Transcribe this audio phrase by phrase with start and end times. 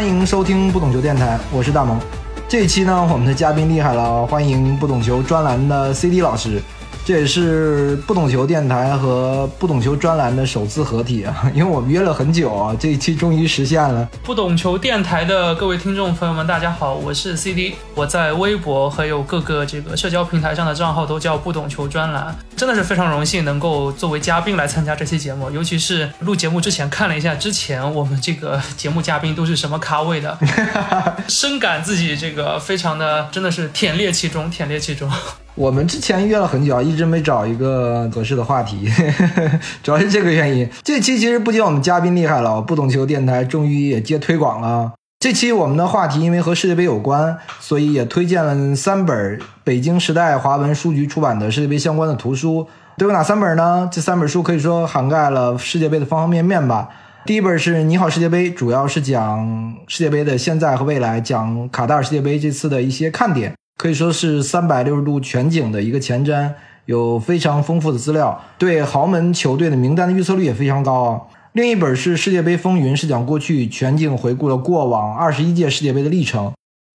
[0.00, 2.00] 欢迎收听不懂球电台，我是大萌。
[2.48, 6.58] 这一期呢，我们的嘉宾厉害了，欢迎不懂球专栏的 CD 老师。
[7.04, 14.08] 这也是不懂球电台和不懂球专栏的首次合体啊， 因为我们约了很久啊，这一期终于实现了。
[14.22, 30.36] 不懂球电台的各位听众朋友们，大家好，我是 CD，我在微博还有各个这个社交平台上的账号都叫不懂球专栏，真的是非常荣幸能够作为嘉宾来参加这期节目，尤其是录节目之前看了一下之前我们这个节目嘉宾都是什么咖位的，
[31.26, 35.10] 深感自己这个非常的真的是舔猎其中，舔猎其中。
[35.54, 38.86] 我们之前约了很久啊，一直没找一个合适的话题，
[39.82, 40.68] 主要是这个原因。
[40.84, 44.92] 这期其实不仅我们嘉宾厉害了，不懂球电台终于也接推广了。
[45.20, 52.66] 这期我们的话题因为和世界杯有关，所以也推荐了三本北京时代华文书局出版的世界杯相关的图书。
[52.96, 53.86] 都有哪三本呢？
[53.92, 56.88] 这三本书可以说涵盖了世界杯的方方面面吧。
[57.26, 63.52] 第一本是《你好世界杯》，主要是讲世界杯的现在和未来，讲卡塔尔世界杯这次的一些看点。
[63.76, 66.50] 可以说是三百六十度全景的一个前瞻，
[66.86, 71.20] 有非常丰富的资料，对豪门球队的名单的预测率也非常高啊。
[71.52, 76.52] 另一本是《世界杯风云》，是讲过去全景回顾了过往二十一届世界杯的历程。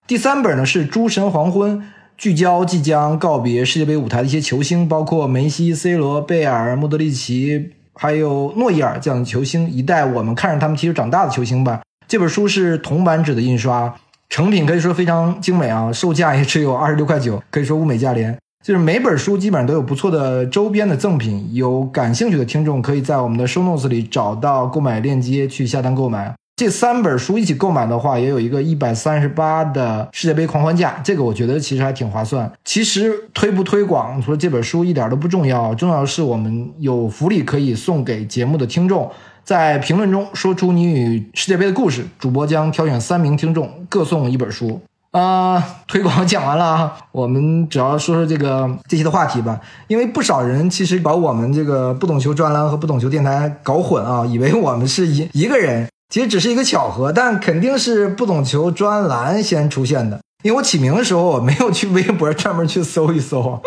[0.07, 1.77] 第三本呢是《诸神黄昏》，
[2.17, 11.81] 聚焦即将告别世界杯舞台的一些球星，包括梅西、C 罗、贝尔、莫德里奇，还有诺伊尔这样的球星，一代我们看着他们其实长大的球星吧。
[12.07, 13.93] 这本书是铜版纸的印刷。
[14.29, 18.37] 成品可以说非常精美啊，售价也只有二十六块九，可以说物美价廉。
[18.65, 26.33] 就是每本书基本上都有不错的周边的赠品，有感兴趣的听众可以在我们的 show notes 里找到购买链接去下单购买。
[26.55, 32.51] 这三本书一起购买的话，也有一个一百三十八的世界杯狂欢价，这个我觉得其实还挺划算。
[32.63, 39.11] 其实推不推广，说这本书一点都不重要，重要的是我们有福利可以送给节目的听众。
[39.43, 44.81] 在评论中说出你与世界杯的故事，主播将挑选三名听众各送一本书。
[45.15, 49.57] 啊，推广讲完了啊，我们主要说说这个这期的话题吧。
[49.87, 60.19] 因为不少人其实把我们这个不懂球专栏和不懂球电台搞混啊，以为我们是一一个人，其实只是一个巧合，但肯定是不懂球专栏先出现的。
[60.45, 63.59] 因为我起名的时候，我没有去微博专门去搜一搜，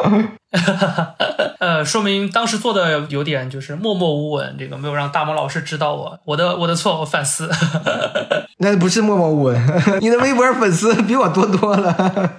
[1.59, 7.51] 呃，说明当时做的有点就是默默无闻，这个没有让大萌老师知道我，我的我的错，我反思。
[8.59, 9.61] 那不是默默无闻，
[10.01, 12.33] 你的微博粉丝比我多多了。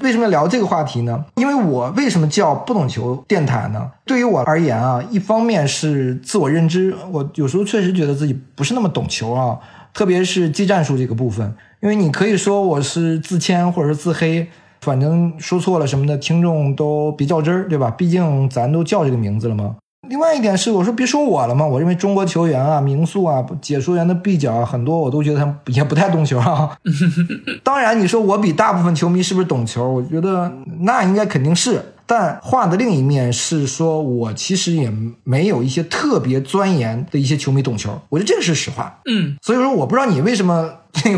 [0.00, 1.24] 为什么要聊这个话题呢？
[1.36, 3.88] 因为我为什么叫不懂球电台呢？
[4.04, 9.56] 对于我而言啊，一方面是自我认知，我有时候确实觉得自己不是那么懂球啊，
[9.94, 11.54] 特别是技战术这个部分。
[11.86, 14.44] 因为你可以说我是自谦或者是自黑，
[14.80, 17.88] 反正说错了什么的，听众都别较真儿，对吧？
[17.92, 19.76] 毕竟咱都叫这个名字了嘛。
[20.08, 26.76] 另外一点是，我说别说我了嘛，我认为中国球员啊、名宿啊、解说员的臂角啊，很多我都觉得他也不太懂球啊。
[27.62, 29.88] 当然，你说我比大部分球迷是不是懂球？
[29.88, 31.80] 我觉得那应该肯定是。
[32.08, 34.92] 但话的另一面是说，我其实也
[35.24, 39.00] 没有一些特别钻研的一些球迷懂球，我觉得这个是实话。
[39.06, 40.68] 嗯，所以说我不知道你为什么。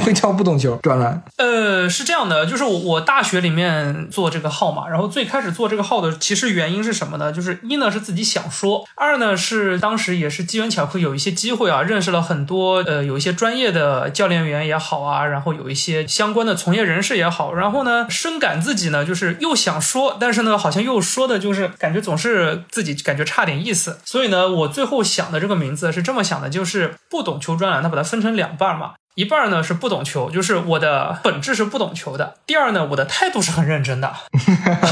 [0.01, 1.23] 会叫不懂球 专栏？
[1.37, 7.33] 呃，是这样的，就是我我大学里面做这个号嘛，然后最开始做这个号的，其实原因是什么呢？
[7.33, 28.93] 就是一呢是自己想说，二呢是当时也是机缘巧合，有一些机会啊，认识了很多呃有一些专业的教练员也好啊，然后有一些相关的从业人士也好，然后呢深感自己呢就是又想说，但是呢好像又说的就是感觉总是自己感觉差点意思，所以呢我最后想的这个名字是这么想的，就是不懂球专栏，它把它分成两半嘛。
[29.19, 32.37] 一半呢是不懂球，就是我的本质是不懂球的。
[32.47, 34.15] 第二呢，我的态度是很认真的，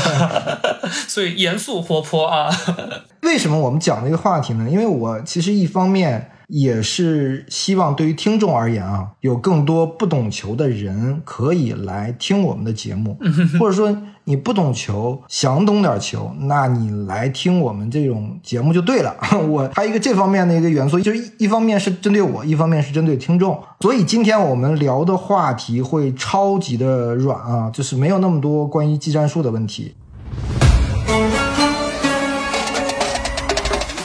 [1.06, 2.50] 所以严肃活泼啊。
[3.22, 4.68] 为什么我们讲这个话题呢？
[4.68, 6.32] 因为我其实一方面。
[6.48, 13.18] 也是希望对于听众而言啊，有更多不懂球的人可以来听我们的节目，
[13.58, 19.16] 或者说你不懂球想懂点球，那你来听我们这种节目就对了。
[19.48, 23.60] 我还有一个这方面的一个元素，就是一方面是针对我，一方面是针对听众。
[23.80, 29.94] 所以今天我们聊的话题会超级的软啊，就是没有那么多关于技战术的问题。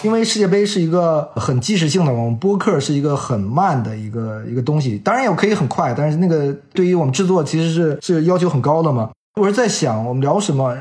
[0.03, 9.09] 因为世界杯是一个很即时性的，我们播客是一个很慢的一个一个东西，当然也可以很快，但是那个对于我们制作其实是是要求很高的嘛。
[9.39, 10.75] 我是在想，我们聊什么？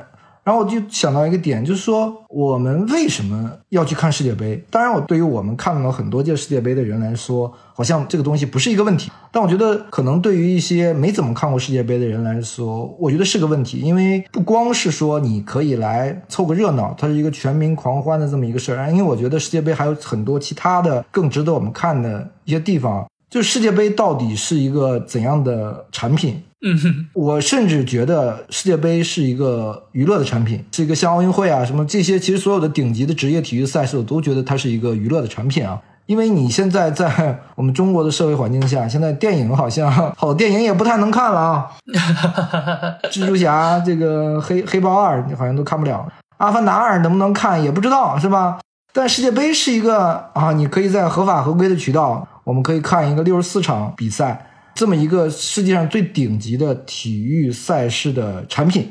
[0.50, 4.60] 然后我就想到一个点，就是说我们为什么要去看世界杯？
[4.68, 9.12] 当然，我对于我们看了很多届世界杯的人来说，好像这个东西不是一个问题。
[9.30, 13.78] 但我觉得，可能对于一些没怎么看过世界杯的人来说，我觉得是个问题。
[13.78, 18.90] 因为不光是说你可以来凑个热闹，它是一个全民狂欢的这么一个事儿。
[18.90, 23.06] 因为我觉得世界杯还有很多其他的更值得我们看的一些地方。
[23.30, 26.42] 就世界杯到底是一个怎样的产品？
[26.62, 35.80] 嗯哼，我甚至觉得世界杯是一个娱乐的产品，是一个像奥运会啊什么这些，其实所有的顶级的职业体育赛事，我都觉得它是一个娱乐的产品啊。
[36.06, 41.70] 因为你现在在我们中国的社会环境下，现在电影好像好电影也不太能看了啊。
[43.10, 48.58] 蜘蛛侠这个黑黑豹二好像都看不了，阿凡达二能不能看也不知道是吧？
[48.92, 54.49] 但世界杯是一个啊，你可以在合法合规的渠道，我们可以看一个六十四场比赛，
[54.80, 58.88] 这么一个世界上最顶级的体育赛事的产品。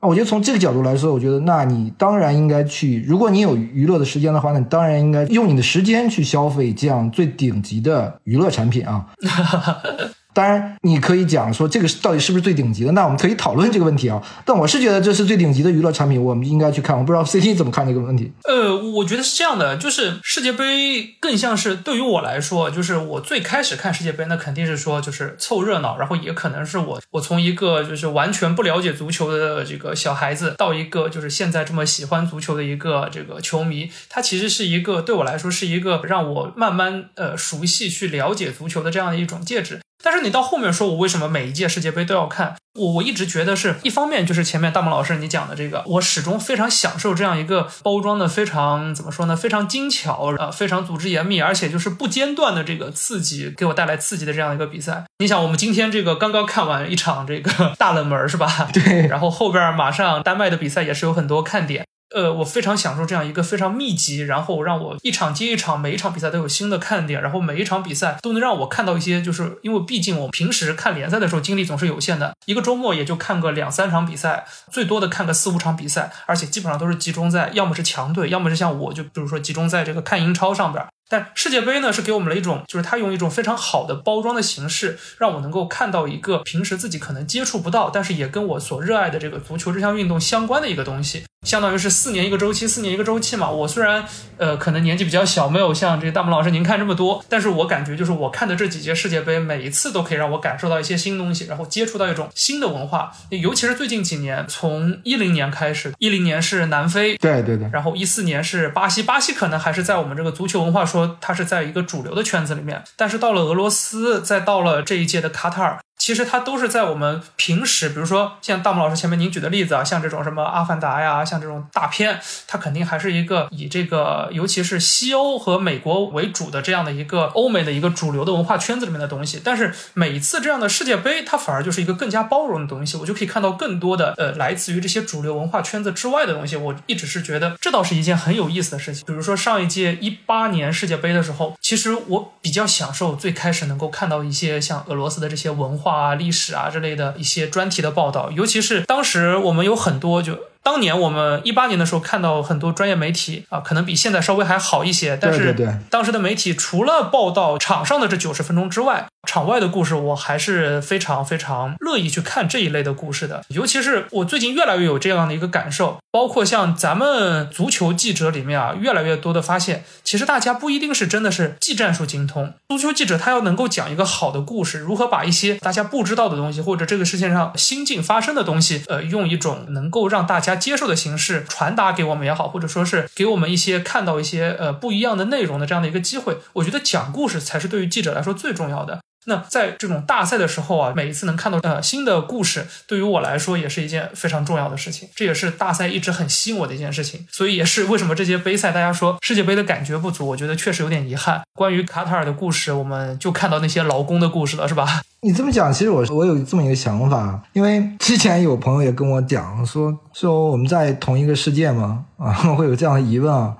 [0.00, 9.06] 啊，我觉得从这个角度来说，我觉得那你当然应该去，如果你有娱乐的时间的话，那你当然应该用你的时间去消费这样最顶级的娱乐产品啊。
[10.34, 12.92] 当然，你可以讲说这个到底是不是最顶级的？
[12.92, 14.22] 那我们可以讨论这个问题啊。
[14.44, 16.96] 但我是觉得这是最顶级的娱乐产品，我们应该去看。
[16.96, 18.32] 我不知道 CT 怎么看这个问题。
[18.44, 39.80] 呃，我觉得是这样的，就是世界杯更像是对于我来说，就是我最开始看世界杯，那肯定是说就是凑热闹，然后也可能是我我从一个就是完全不了解足球的这个小孩子，到一个就是现在这么喜欢足球的一个这个球迷，它其实是一个对我来说是一个让我慢慢呃熟悉去了解足球的这样的一种介质。
[40.02, 42.56] 但是你到后面说，我为什么每一届世界杯都要看？
[42.74, 49.36] 我我一直觉得是一方面，就是前面大梦老师你讲的这个，我始终非常享受这样一个包装的非常怎么说呢？
[49.36, 55.04] 非常精巧，呃，非常组织严密，而且就是不间断的这个刺激，给我带来刺激的这样一个比赛。
[55.18, 58.68] 你想，我们今天这个刚刚看完一场这个大冷门是吧？
[58.72, 59.06] 对。
[59.06, 61.84] 然后后边马上丹麦的比赛也是有很多看点。
[62.14, 80.84] 呃，我非常享受这样一个非常密集，然后让我一场接一场，每一场比赛都有新的看点，然后每一场比赛都能让我看到一些，就是因为毕竟我平时看联赛的时候精力总是有限的，一个周末也就看个两三场比赛，最多的看个四五场比赛，而且基本上都是集中在要么是强队，要么是像我就比如说集中在这个看英超上边。
[81.12, 91.24] 但世界杯呢，是给我们了一种，就是它用一种非常好的包装的形式，让我能够看到一个平时自己可能接触不到，但是也跟我所热爱的这个足球这项运动相关的一个东西。
[91.46, 93.50] 相当于是四年一个周期，四年一个周期嘛。
[93.50, 94.04] 我虽然
[94.36, 103.12] 呃可能年纪比较小，没有像这个大木老师您看这么多，但是我感觉就是我看的这几届世界杯，每一次都可以让我感受到一些新东西，然后接触到一种新的文化。
[103.30, 115.78] 尤其是最近几年，从一零年开始，一零年是南非，对对对，然后一四年是巴西，巴西可能还是在我们这个足球文化说它是在一个主流的圈子里面，但是到了俄罗斯，再到了这一届的卡塔尔。
[116.02, 122.18] 其实它都是在我们平时，比如说像大木老师前面您举的例子啊，像这种什么《阿凡达》呀，像这种大片，
[122.48, 129.40] 它肯定还是一个以这个尤其是西欧和美国为主的这样的一个欧美的一个主流的文化圈子里面的东西。
[129.44, 136.56] 但是每一次这样的世界杯，它反而就是一个更加包容的东西，我就可以看到更多的呃来自于这些主流文化圈子之外的东西。
[136.56, 139.04] 我一直是觉得这倒是一件很有意思的事情。
[139.06, 145.91] 比如说上一届一八年世界杯的时候，其实我比较享受最开始能够看到一些像俄罗斯的这些文化。
[145.92, 150.38] 啊，历史啊之类的一些专题的报道，尤其是当时我们有很多就。
[150.62, 155.18] 当年我们一八年的时候看到很多专业媒体啊，可能比现在稍微还好一些。
[155.20, 155.54] 但是
[155.90, 163.44] 当时的媒体除了报道场上的这九十分钟之外，场外的故事我还是非常非常乐意去看这一类的故事的。
[163.48, 172.54] 尤其是我最近越来越有这样的一个感受，包括像咱们足球记者里面啊，越来越多的发现，其实大家不一定是真的是技战术精通。
[172.68, 180.51] 足球记者他要能够讲一个好的故事，如何把一些大家不知道的东西，或者这个世界上新近发生的东西，呃，用一种能够让大家。
[180.56, 189.00] 接受的形式传达给我们也好，或者说是给我们一些看到一些呃不一样的内容的这样的一个机会，我觉得讲故事才是对于记者来说最重要的。
[189.26, 195.08] 那在这种大赛的时候啊，每一次能看到呃新的故事，对于我来说也是一件非常重要的事情。
[195.14, 197.26] 这也是大赛一直很吸引我的一件事情。
[197.30, 201.42] 所以也是为什么这些杯赛大家说世界杯的感觉不足，我觉得确实有点遗憾。
[201.54, 205.02] 关于卡塔尔的故事，我们就看到那些劳工的故事了，是吧？
[205.24, 212.04] 你这么讲，其实我我有这么一个想法，因为之前有朋友也跟我讲说说我们在同一个世界吗？
[212.22, 213.56] 啊， 会有这样的疑问啊。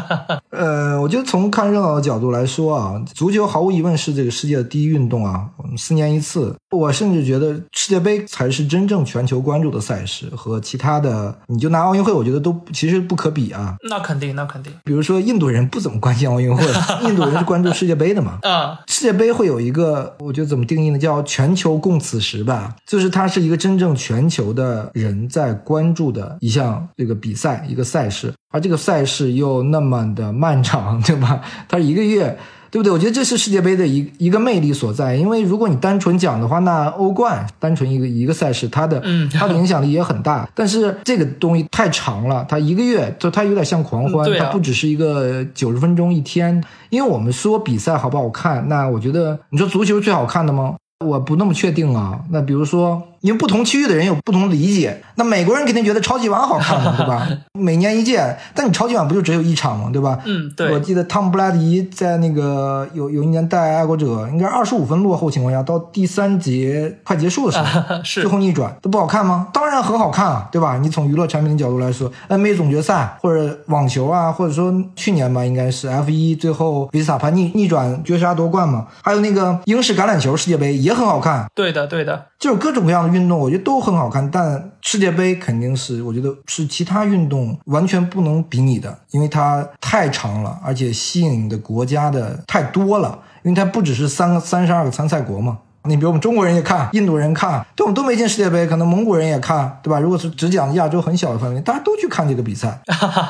[0.50, 5.48] 呃，我觉得从看热闹的角度来说啊，足球毫无疑问是这个世界的第一运动啊。
[5.76, 13.76] 四年一次，我甚至觉得世界杯才是真正全球关注的赛事，和其他的你就拿奥运会，我觉得都其实不可比啊。
[13.88, 14.72] 那肯定，那肯定。
[14.84, 16.64] 比如说印度人不怎么关心奥运会，
[17.08, 18.38] 印度人是关注世界杯的嘛。
[18.42, 20.98] 啊，世界杯会有一个，我觉得怎么定义呢？
[20.98, 28.32] 叫全球共此时吧，就是它是一个真正全球的人在关注的一项这个比赛，一个赛事。
[28.52, 31.42] 而这个赛事又那么的漫长，对吧？
[31.68, 32.38] 它是一个月。
[32.70, 32.92] 对不对？
[32.92, 35.14] 我觉得这是世界杯的一一个魅力所在。
[35.14, 40.48] 因为如果你单纯讲的话，那欧冠单纯一个一个赛事，它的嗯它的影响力也很大。
[40.54, 46.62] 但是这个东西太长了，它一个月就它有点像狂欢，嗯啊它不只是一个九十分钟一天。
[46.90, 50.76] 因为我们说比赛好不好看，那我觉得你说足球最好看的吗？
[51.04, 52.18] 我不那么确定啊。
[52.30, 55.02] 那比如说，因为不同区域的人有不同的理解。
[55.16, 57.28] 那美国人肯定觉得超级碗好看嘛，对吧？
[57.58, 59.90] 每年一届，但你超级碗不就只有一场吗？
[59.92, 60.18] 对吧？
[60.24, 69.48] 嗯，对我，记得汤姆布拉迪在那个有有一年带爱国者，应该二十五分落后情况下，到第三节快结束的时候，是最后逆转，都不好看吗？
[69.52, 70.78] 当然很好看啊，对吧？
[70.78, 95.58] 你从娱乐产品的角度来说，NBA 总决赛或者网球啊，或者说去年吧，应该是 F 一最后维斯塔潘逆逆转绝杀夺冠嘛，还有那个英式橄榄球世界杯也很好看，对的，对的，就是各种各样的运动，我觉得都很好看，但世界杯肯定是我觉得是其他运动完全不能比拟的，因为它太长了，而且吸引的国家的太多了，因为它不只是三个三十二个参赛国嘛。
[95.88, 100.00] 你比如我们中国人也看，印度人看，对我们都没进世界杯，可能蒙古人也看，对吧？
[100.00, 102.80] 如果是只讲亚洲很小的范围，大家都去看这个比赛。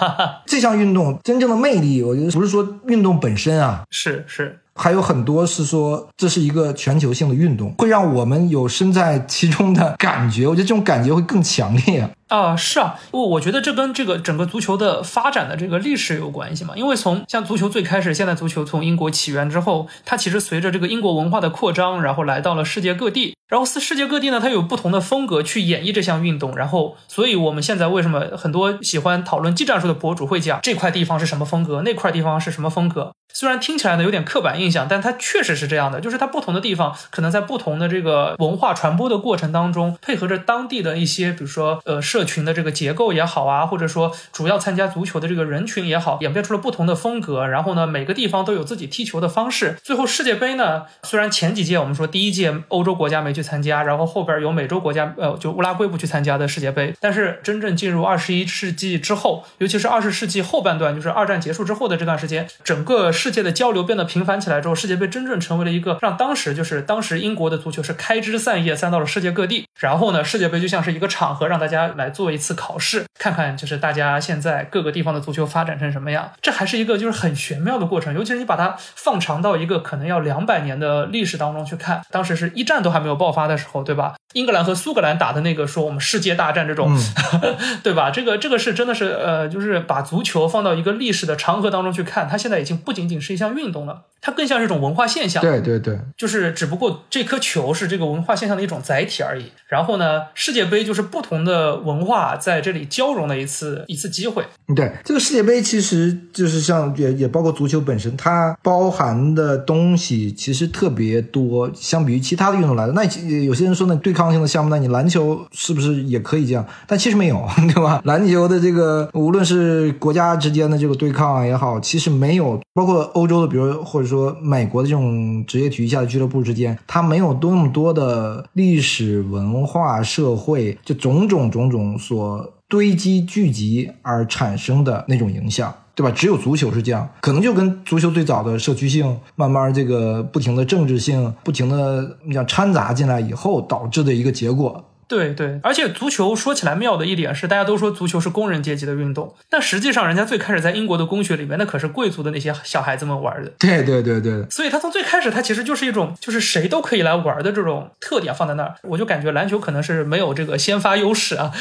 [0.47, 10.47] 这项运动真正的魅力，我觉得不是说运动本身啊，是是，还有很多是说这是一个全球性的运动，会让我们有身在其中的感觉。
[10.47, 12.57] 我觉得这种感觉会更强烈啊。
[12.57, 16.75] 是啊，我我觉得这跟这个整个足球的发展的这个历史有关系嘛。
[16.77, 23.35] 因为从像足球最开始，现在足球从英国起源之后，它其实随着这个英国文化的扩张，然后来到了世界各地。
[23.49, 26.57] 然后世世界各地呢，它有不同的风格去演绎这项运动。
[26.57, 33.13] 然后，所以我们现在为什么很多喜欢讨论技战术的博主会讲这块地方是什么风格，那块地方是什么风格？
[33.33, 47.47] 虽然听起来呢有点刻板印象，但它确实是这样的，就是它不同的地方可能在不同的这个文化传播的过程当中，配合着当地的一些，比如说呃社群的这个结构也好啊，或者说主要参加足球的这个人群也好，演变出了不同的风格。
[47.47, 49.77] 然后呢，每个地方都有自己踢球的方式。
[49.83, 69.67] 最后世界杯呢，虽然前几届我们说第一届欧洲国家没去参加，然后后边有美洲国家呃就乌拉圭不去参加的世界杯，但是真正进入二十一世纪之后，尤其是二十世纪后半段，就是二战结束之后的这段时间，整个世界的交流变得频繁起来之后，世界杯真正成为了一个让当时就是当时英国的足球是开枝散叶，散到了世界各地。
[69.79, 76.31] 然后呢，世界杯就像是一个场合，让大家来做一次考试，看看就是大家现在各个地方的足球发展成什么样。
[76.41, 84.15] 这还是一个就是很玄妙的过程，尤其是你把它放长到一个可能要两百年的历史当中去看，当时是一战都还没有爆发的时候，对吧？
[84.33, 86.95] 英格兰和苏格兰打的那个说我们世界大战这种，
[87.83, 88.11] 对吧？
[88.11, 95.41] 这个这个是真的是呃，就是把足球放到一个历史的长河当中去看，它现在已经不仅仅是一项运动了，它更像是一种文化现象。
[95.41, 99.53] 对对对，就是只不过这颗球是这个文化现象的一种载体而已。
[99.69, 104.45] 然后呢，世界杯就是不同的文文化在这里交融的一次一次机会。
[104.75, 112.93] 对这个世界杯，其实就是像也也包括足球本身，它包含的东西其实特别多，相比于其他的运动来的。
[112.93, 113.05] 那
[113.45, 116.67] 有些人说那，对抗性的项目，那你篮球是不是也可以这样？
[116.87, 118.03] 但其实没有，对吧？
[118.05, 132.53] 篮球的这个无论是国家之间的这个对抗也好，其实没有，包括欧洲的，比如或者说美国的这种职业体育下的俱乐部之间，它没有多那么多的历史文化、社会，就种种种种所。
[132.69, 136.11] 堆积聚集而产生的那种影响，对吧？
[136.11, 144.85] 只有足球是这样，可能就跟足球最早的社区性，慢慢这个不停的政治性，不停的你想掺杂进来以后导致的一个结果。
[145.09, 153.53] 对对，而且足球说起来妙的一点是，大家都说足球是工人阶级的运动，但实际上人家最开始在英国的公学里面，那可是贵族的那些小孩子们玩的。
[153.59, 158.75] 对对对对，所以他从最开始，他其实就是一种就是谁都可以来玩的这种特点放在那儿。
[158.83, 161.53] 我就感觉篮球可能是没有这个先发优势啊，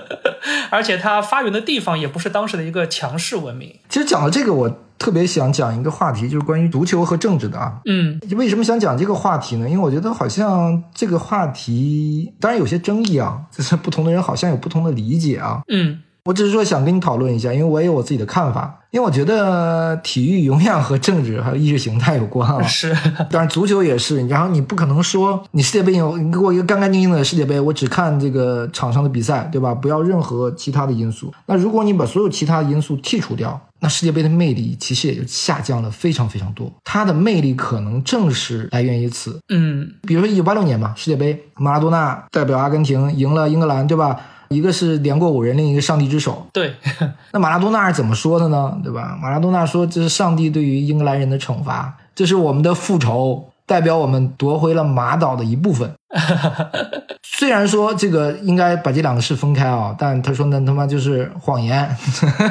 [0.70, 3.78] 而且它发源的地方也不是当时的一个强势文明。
[3.88, 7.80] 其实讲到这个，我特别想讲一个话题，就是关于足球和政治的啊。
[7.84, 9.68] 嗯，为什么想讲这个话题呢？
[9.68, 15.60] 因为我觉得好像这个话题当然有些争议啊，就是不同的人好像有不同的理解啊。
[15.68, 18.80] 嗯，我只是说想跟你讨论一下，因为我也有我自己的看法。
[18.90, 22.62] 因为我觉得体育永远和政治还有意识形态有关啊。
[22.68, 22.94] 是，
[23.30, 24.26] 当然足球也是。
[24.28, 29.74] 然后你不可能说你世界杯有你给我一个干干净净的世界杯，我只看这个场上的比赛，对吧？
[29.74, 31.32] 不要任何其他的因素。
[31.46, 36.70] 那如果你把所有其他的因素剔除掉，那世界杯的魅力其实也就下降了非常非常多。
[36.84, 39.40] 它的魅力可能正是来源于此。
[39.48, 44.20] 嗯，比如说一九八六年嘛，世界杯，马拉多纳代表阿根廷赢了英格兰，对吧？
[44.48, 46.46] 一个是连过五人，另一个上帝之手。
[46.52, 46.74] 对，
[47.32, 48.76] 那马拉多纳是怎么说的呢？
[48.82, 49.18] 对吧？
[49.20, 55.92] 马拉多纳说这是上帝对于英格兰人的惩罚，这是我们的复仇，代表我们夺回了马岛的一部分。
[57.22, 61.96] 虽然说这个应该把这两个事分开啊，但他说那他妈就是谎言。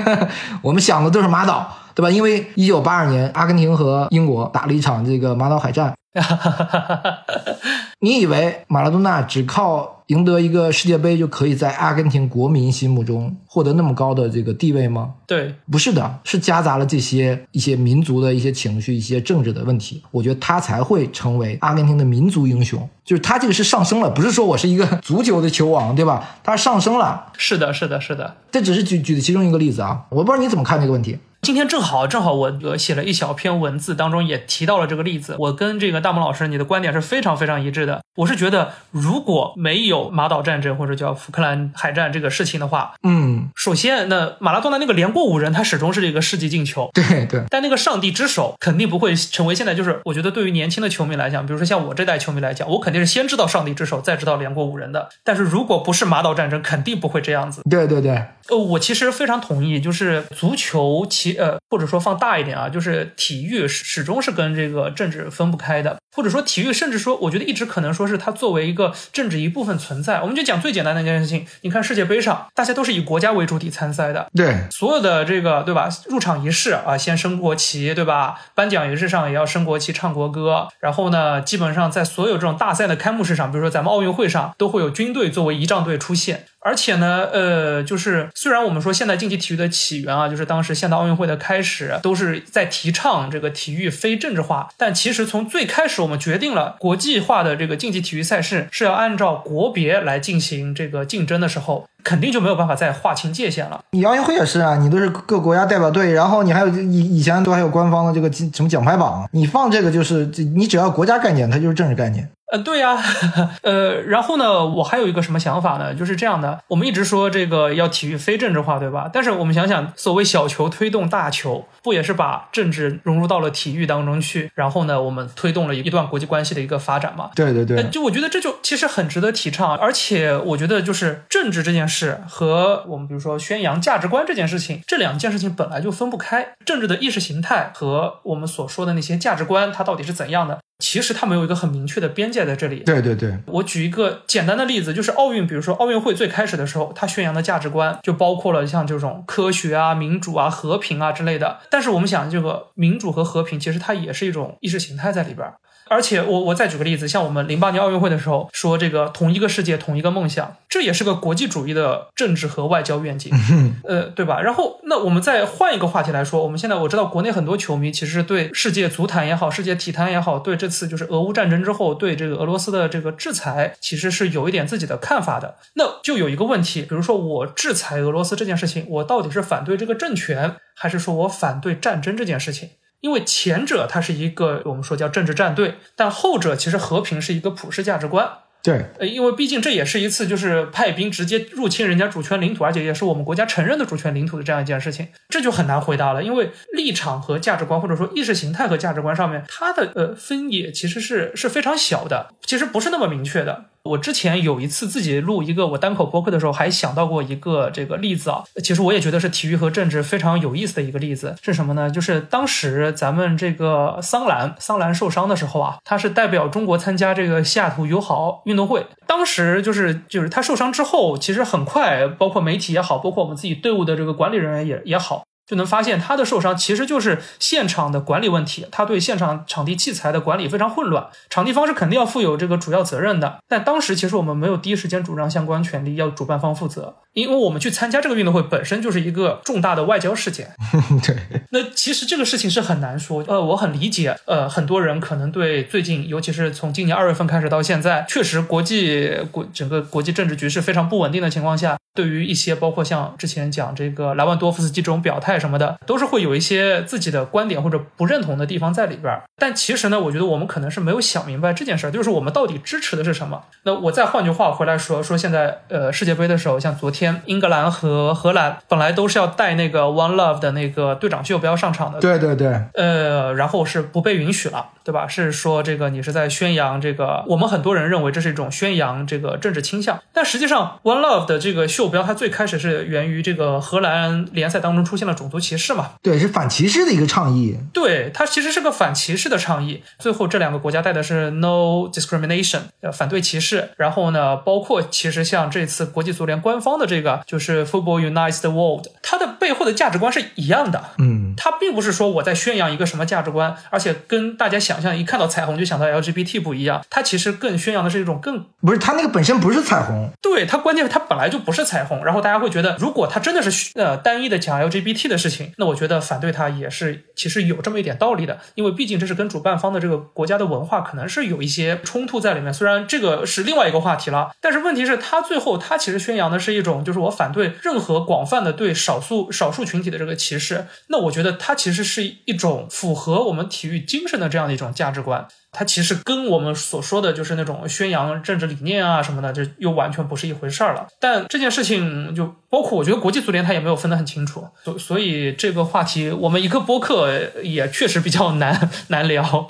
[0.62, 2.12] 我们想的都是马岛，对吧？
[2.12, 5.96] 因为一九八二年阿根廷和英国打了一场这个马岛海战。
[8.00, 15.14] 你以为马拉多纳只靠赢得一个世界杯就可以在阿根廷国民心目中获得那么高的这个地位吗？
[15.26, 22.88] 对，不是的，是夹杂了这些一些民族的一些情绪、一些政治的问题，我觉得他才会成为阿根廷的民族英雄。
[23.04, 26.38] 就是他这个是上升了，不是说我是一个 足球的球王，对吧？
[26.44, 27.32] 他上升了。
[27.38, 28.36] 是的，是的，是的。
[28.52, 31.18] 这只是举举的其中一个例子啊，我不知道你怎么看这个问题。
[31.48, 35.38] 今天正好正好，我写了一小篇文字，当中也提到了这个例子。
[35.40, 38.02] 我跟这个大萌老师，你的观点是非常非常一致的。
[38.18, 47.46] 我是觉得，如果没有马岛战争或者叫福克兰海战这个事情的话，嗯，首先，那马拉多纳那个连过五人，他始终是一个世纪进球，对对。
[47.50, 55.08] 但那个上帝之手肯定不会成为现在，就是我觉得对于年轻的球迷来讲，比如说像我这代球迷来讲，我肯定是先知道上帝之手，再知道连过五人的。
[55.24, 57.62] 但是如果不是马岛战争，肯定不会这样子。
[57.70, 58.22] 对对对。
[58.50, 70.22] 呃，我其实非常同意，就是足球其呃，或者说放大一点啊，就是体育始终是跟这个政治分不开的，或者说体育甚至说，我觉得一直可能说是它作为一个政治一部分存在。
[70.22, 75.90] 我们就讲最简单的一件事情，你看世界杯上，大家都是以国家为主体参赛的，对，所有的这个对吧？
[76.08, 78.36] 入场仪式啊，先升国旗，对吧？
[78.56, 86.46] 颁奖仪式上也要升国旗、唱国歌，然后呢，基本上在所有这种大赛的开幕式上，比如说咱们奥运会上，都会有军队作为仪仗队出现。
[86.68, 103.80] 而且呢，呃，就是虽然我们说现代竞技体育的起源啊，就是当时现代奥运会的开始，都是在提倡这个体育非政治化，但其实从最开始我们决定了国际化的这个竞技体育赛事是要按照国别来进行这个竞争的时候，肯定就没有办法再划清界限了。
[103.92, 112.30] 你奥运会也是啊，你都是各国家代表队，然后你还有以以前都还有官方的这个什么奖牌榜，你放这个就是你只要国家概念，它就是政治概念。
[112.52, 112.98] 呃，对呀，
[113.64, 115.94] 呃，然后呢，我还有一个什么想法呢？
[115.94, 119.10] 就是这样的，我们一直说这个要体育非政治化，对吧？
[119.12, 124.50] 但是我们想想，所谓小球推动大球，不也是把政治融入到了体育当中去？
[124.56, 127.32] 然后呢，我们推动了一段国际关系的一个发展嘛？
[127.36, 136.54] 对对对，就我觉得这就其实很值得提倡，而且我觉得就是政治这件事和我们比如说宣扬价值观这件事情，这两件事情本来就分不开。
[136.66, 140.60] 政治的意识形态和我们所说的那些价值观，它到底是怎样的？
[140.80, 142.82] 其实它没有一个很明确的边界在这里。
[142.82, 151.60] 对对对，我举一个简单的例子，就是奥运，比如说奥运会最开始的时候，它宣扬的价值观就包括了像这种科学啊、民主啊、和平啊之类的。
[151.72, 155.52] 但是我们想，这个民主和和平其实它也是一种意识形态在里边。
[155.90, 163.32] 而且我我再举个例子，像我们零八年奥运会的时候说这个同一个世界同一个梦想，这也是个国际主义的政治和外交愿景，
[163.88, 164.42] 呃，对吧？
[164.42, 175.56] 然后那我们再换一个话题来说，我们现在我知道国内很多球迷其实对世界足坛也好，世界体坛也好，对这次就是俄乌战争之后对这个俄罗斯的这个制裁，其实是有一点自己的看法的。
[175.74, 182.70] 那就有一个问题，比如说我制裁俄罗斯这件事情，我到底是反对这个政权，还是说我反对战争这件事情？
[183.02, 188.28] 因为前者它是一个我们说叫政治战队，但后者其实和平是一个普世价值观。
[188.64, 196.22] 对，呃，因为毕竟这也是一次就是派兵直接入侵人家主权领土，而且也是我们国家承认的主权领土的这样一件事情，这就很难回答了。
[196.22, 203.66] 因为立场和价值观，或者说意识形态和价值观上面，它的呃分野其实是是非常小的，其实不是那么明确的。
[203.88, 208.44] 我之前有一次自己录一个我单口播客的时候，还想到过一个这个例子啊。
[208.64, 211.90] 其实我也觉得是体育和政治非常有意思的一个例子，是什么呢？
[211.90, 218.86] 就是当时咱们这个桑兰，桑兰受伤的时候啊，他是代表中国参加这个西雅图友好运动会。
[219.06, 225.24] 当时就是就是他受伤之后，其实很快，包括媒体也好，包括我们自己队伍的这个管理人员也也好。
[225.48, 233.40] 就能发现他的受伤其实就是现场的管理问题，他对现场场地器材的管理非常混乱，场地方是肯定要负有这个主要责任的。
[233.48, 240.52] 但当时其实我们没有第一时间主张相关权利，要主办方负责，因为我们去参加这个运动会本身就是一个重大的外交事件。
[241.04, 241.18] 对，
[241.50, 243.24] 那其实这个事情是很难说。
[243.28, 251.76] 呃，我很理解，呃，很多人可能对最近，尤其是从今年二月份开始到现在，确实国际国整个国际政治局势非常不稳定的情况下。
[251.96, 259.20] 对于一些包括像之前讲这个莱万多夫斯基这种表态什么的，都是会有一些自己的观点或者不认同的地方在里边。
[259.36, 263.42] 但其实呢，我觉得我们可能是没有想明白这件事儿，就是我们到底支持的是什么。
[263.64, 274.66] 那我再换句话回来说，说现在呃世界杯的时候，像昨天英格兰和荷兰本来都是要带那个 One Love 的那个队长秀不要上场的，对对对，呃，然后是不被允许了。
[274.88, 275.06] 对吧？
[275.06, 285.96] 是说这个你是在宣扬这个，我们很多人认为这是一种宣扬这个政治倾向，但实际上 One Love 的这个袖标，它最开始是源于这个荷兰联赛当中出现了种族歧视嘛？
[286.02, 287.58] 对，是反歧视的一个倡议。
[287.74, 289.84] 对，它其实是个反歧视的倡议。
[290.00, 292.62] 最后这两个国家带的是 No Discrimination，
[292.94, 293.72] 反对歧视。
[293.76, 300.82] 然后呢，包括其实像这次国际足联官方的这个就是 Football Unites the World，它的背后的价值观是一样的。
[301.00, 306.84] 嗯，它并不是说我在宣扬一个什么价值观，而且跟大家想象一看到彩虹就想到 LGBT 不一样。
[306.90, 310.10] 它其实更宣扬的是一种更不是它那个本身不是彩虹。
[310.22, 312.04] 对它，关键是它本来就不是彩虹。
[312.04, 322.54] 然后大家会觉得，如果它真的是呃单一的讲 LGBT 的事情，那我觉得反对它也是其实有这么一点道理的，因为毕竟这是跟主办方的这个国家的文化可能是有一些冲突在里面。
[322.54, 330.68] 虽然这个是另外一个话题了，但是问题是，它最后它其实宣扬的是一种就是我反对任何广泛的对少数少数群体的这个歧视。
[330.88, 335.26] 那我觉得它其实是一种符合我们体育精神的这样的一种价值观。
[335.52, 340.86] 它其实跟我们所说的就是那种宣扬政治理念啊什么的，就又完全不是一回事儿了。
[341.00, 349.48] 但这件事情就包括我觉得国际足联它也没有分得很清楚，所所以这个话题我们一个播客也确实比较难难聊。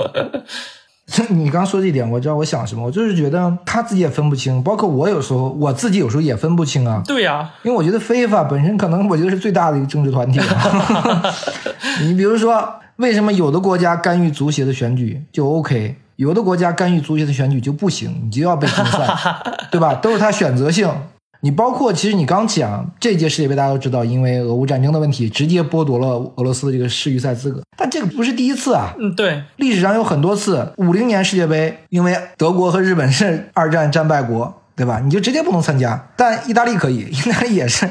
[1.29, 7.01] 你刚说这一点，我知道我想什么，我就是觉得他自己也分不清，包括我有时候我自己有时候也分不清啊。
[7.05, 10.39] 对呀，因为我觉得非法本身可能我觉得是最大的一个政治团体。
[12.03, 19.07] 你比如说，为什么有的国家干预足协的选举就 OK，有的国家干预足协的选举就不行，你就要被禁赛，
[19.71, 19.95] 对吧？
[19.95, 20.89] 都是他选择性。
[21.41, 27.61] 你包括其实你刚讲这届世界杯，大家都知道，因为俄乌战争的问题，直接剥夺了俄罗斯的这个世预赛资格。
[27.77, 34.99] 但这个不是第一次啊，嗯，对，历史上有很多次，五零年世界杯，因为德国和日本是二战战败国，对吧？
[35.03, 36.09] 你就直接不能参加。
[36.15, 37.87] 但意大利可以， 意大利也是。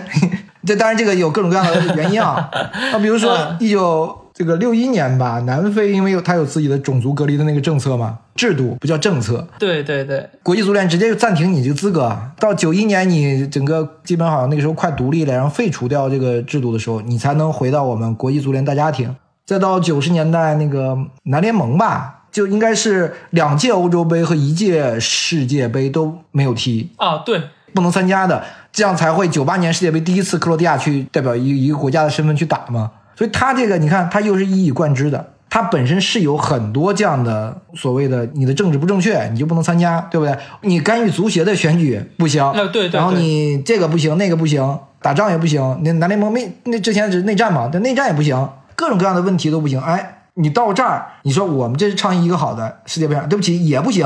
[0.66, 2.50] 这当然这个有各种各样的原因啊。
[2.90, 4.25] 那比如说一九。
[4.38, 9.48] 这个六一年吧，南非因为有他有自己的种族隔离的那个政策嘛，制度不叫政策。
[9.58, 12.14] 对对对，国际足联直接就暂停你这个资格。
[12.38, 19.16] 到九一年，你整个基本好像那个时候快独立了，然后废除掉这个制度的时候，你才能回到我们国际足联大家庭。
[19.46, 27.40] 再到九十年代那个南联盟吧，就应该是两届欧洲杯和一届世界杯都没有踢啊，对，
[27.72, 32.90] 不能参加的，这样才会九八年世界杯第一次克罗地亚去代表一一个国家的身份去打嘛。
[33.16, 35.32] 所以他这个，你看，他又是一以贯之的。
[35.48, 40.36] 他本身是有很多这样的所谓的，你的政治不正确，你就不能参加，对不对？
[40.62, 42.88] 你干预足协的选举不行，对对。
[42.90, 45.80] 然后你这个不行，那个不行，打仗也不行。
[45.82, 48.36] 那南联盟没那之前是内战嘛，但内战也不行，
[48.74, 49.80] 各种各样的问题都不行。
[49.80, 54.04] 哎，你到这儿，你说我们这是倡议一个好的世界杯上，对不起，也不行。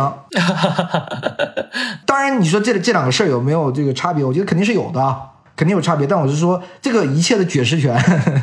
[2.06, 4.22] 当然，你说这这两个事儿有没有这个差别？
[4.22, 5.16] 我觉得肯定是有的。
[5.60, 7.94] 肯定有差别，但我是说，这个一切的解释权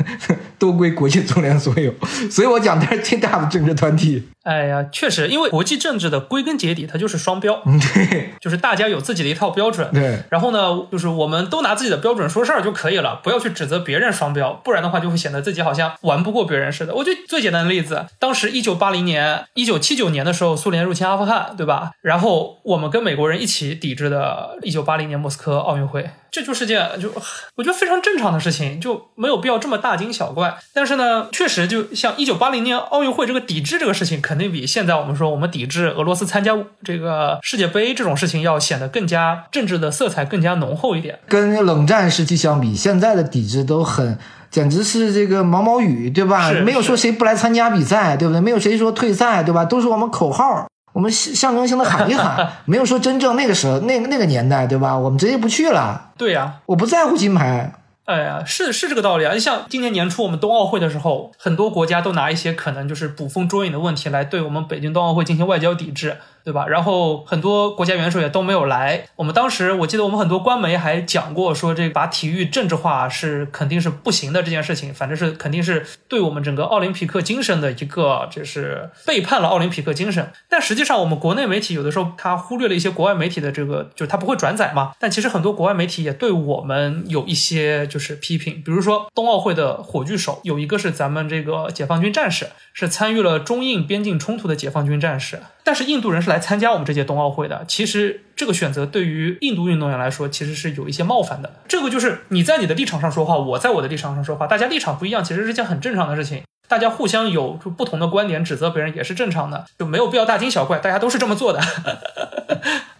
[0.59, 1.91] 都归国际足联所有，
[2.29, 4.23] 所以我讲它是最大的政治团体。
[4.47, 7.61] 哎呀，确实，因为国际政治的归根结底，它就是双标，
[7.93, 10.23] 对，就是大家有自己的一套标准，对。
[10.29, 16.95] 然后呢，就是我们都拿自己的标准说事儿就可以了，不要去指责别人双标，不然的话就会显得自己好像玩不过别人似的。
[16.95, 21.91] 我觉得最简单的例子，当时一九八零年、一九七九年的时候，苏联入侵阿富汗，对吧？
[22.01, 27.11] 然后我们跟美国人一起抵制的一九八零年莫斯科奥运会，这就是件就
[27.55, 30.57] 我觉得非常正常的事情，就没有必要这么大惊小怪。
[30.73, 41.17] 但是呢，确实就像一九八零年奥运会这个抵制这个事情，肯肯定比现在我们说我们抵制俄罗斯参加这个世界杯这种事情要显得更加政治的色彩更加浓厚一点。
[41.27, 44.15] 跟冷战时期相比，现在的抵制都很
[44.51, 46.51] 简直是这个毛毛雨，对吧？
[46.63, 48.39] 没有说谁不来参加比赛，对不对？
[48.39, 49.65] 没有谁说退赛，对吧？
[49.65, 54.95] 都是我们口号，我们象征性的喊一喊， 没有说真正那个时候那个那个年代，对吧？
[54.95, 56.11] 我们直接不去了。
[56.15, 57.73] 对呀，我不在乎金牌。
[58.07, 59.37] 哎呀，是是这个道理啊！
[59.37, 66.15] 像今年年初我们冬奥会的时候，很多国家都拿一些可能就是捕风捉影的问题来对我们北京冬奥会进行外交抵制。
[66.47, 66.65] 对吧？
[66.65, 69.03] 然后很多国家元首也都没有来。
[69.17, 80.31] 我们当时我记得我们很多官媒还讲过，说这把体育政治化是肯定是不行的这件事情，反正是肯定是对我们整个奥林匹克精神的一个就是背叛了奥林匹克精神。
[80.47, 84.93] 但实际上我们国内媒体有的时候他忽略了一些国外媒体的这个，就是他不会转载嘛。
[85.01, 95.41] 但其实很多国外媒体也对我们有一些就是批评，比如说冬奥会的火炬手有一个是咱们这个解放军战士，是参与了中印边境冲突的解放军战士。
[95.67, 101.51] 但是印度人是来参加我们这届冬奥会的，其实这个选择对于印度运动员来说，其实是有一些冒犯的。
[101.67, 106.43] 这个就是你在你的立场上说话，我在我的立场上说话，大家立场不一样，其实是件很正常的事情。
[106.69, 111.59] 大家互相有不同的观点，指责别人也是正常的，就没有必要大惊小怪，大家都是这么做的。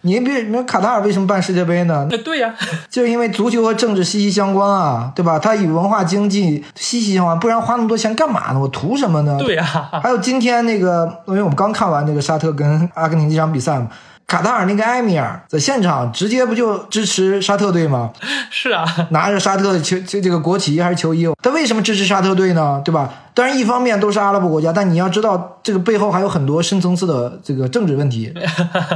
[0.02, 2.08] 你比你说卡塔尔为什么办世界杯呢？
[2.10, 2.54] 那对呀，
[2.90, 5.40] 就是因为足球和政治息息相关啊，对吧？
[5.40, 8.60] 它与文化经济息息相关，不然花那么多钱干嘛呢？
[8.60, 9.38] 我图什么呢？
[9.40, 9.64] 对呀。
[10.02, 13.88] 还有今天那个，因为我们刚看完那个沙特跟阿根廷这场比赛嘛。
[14.28, 18.12] 卡塔尔那个埃米尔在现场直接不就支持沙特队吗？
[18.52, 22.82] 是啊， 拿着沙特的球这这个国旗还是球衣，他为什么支持沙特队呢？
[22.84, 23.10] 对吧？
[23.34, 28.34] 当然，一方面都是阿拉伯国家，但你要知道这个背后还有很多深层次的这个政治问题，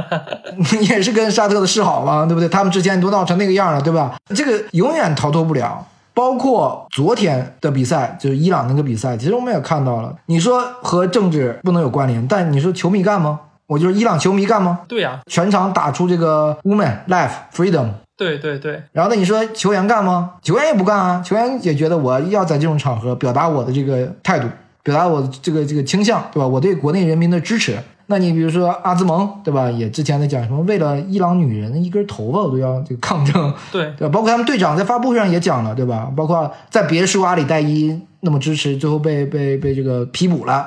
[0.82, 2.46] 也是跟沙特的示好嘛，对不对？
[2.48, 4.14] 他们之前都闹成那个样了，对吧？
[4.34, 5.86] 这个永远逃脱不了。
[6.14, 10.14] 包括昨天的比赛，就是伊朗那个比赛，其实我们也看到了。
[10.26, 13.40] 你说和政治不能有关联，但你说球迷干吗？
[13.72, 14.80] 我就是伊朗球迷干吗？
[14.86, 17.88] 对呀，全场打出这个 woman life freedom。
[18.18, 18.82] 对对对。
[18.92, 20.34] 然后那，你说球员干吗？
[20.42, 24.46] 球员也不干啊，球员也觉得我要在这种场合表达我的这个态度，
[24.82, 26.46] 表达我这个这个倾向，对吧？
[26.46, 27.78] 我对国内人民的支持。
[28.06, 29.70] 那你比如说阿兹蒙，对吧？
[29.70, 34.12] 也之前在讲什么，为了伊朗女人一根头发我都要这个抗争， 对对吧？
[34.12, 36.10] 包括他们队长在发布会上也讲了，对吧？
[36.16, 40.66] 包括在别墅阿里代伊那么支持，最后被被被这个批捕了。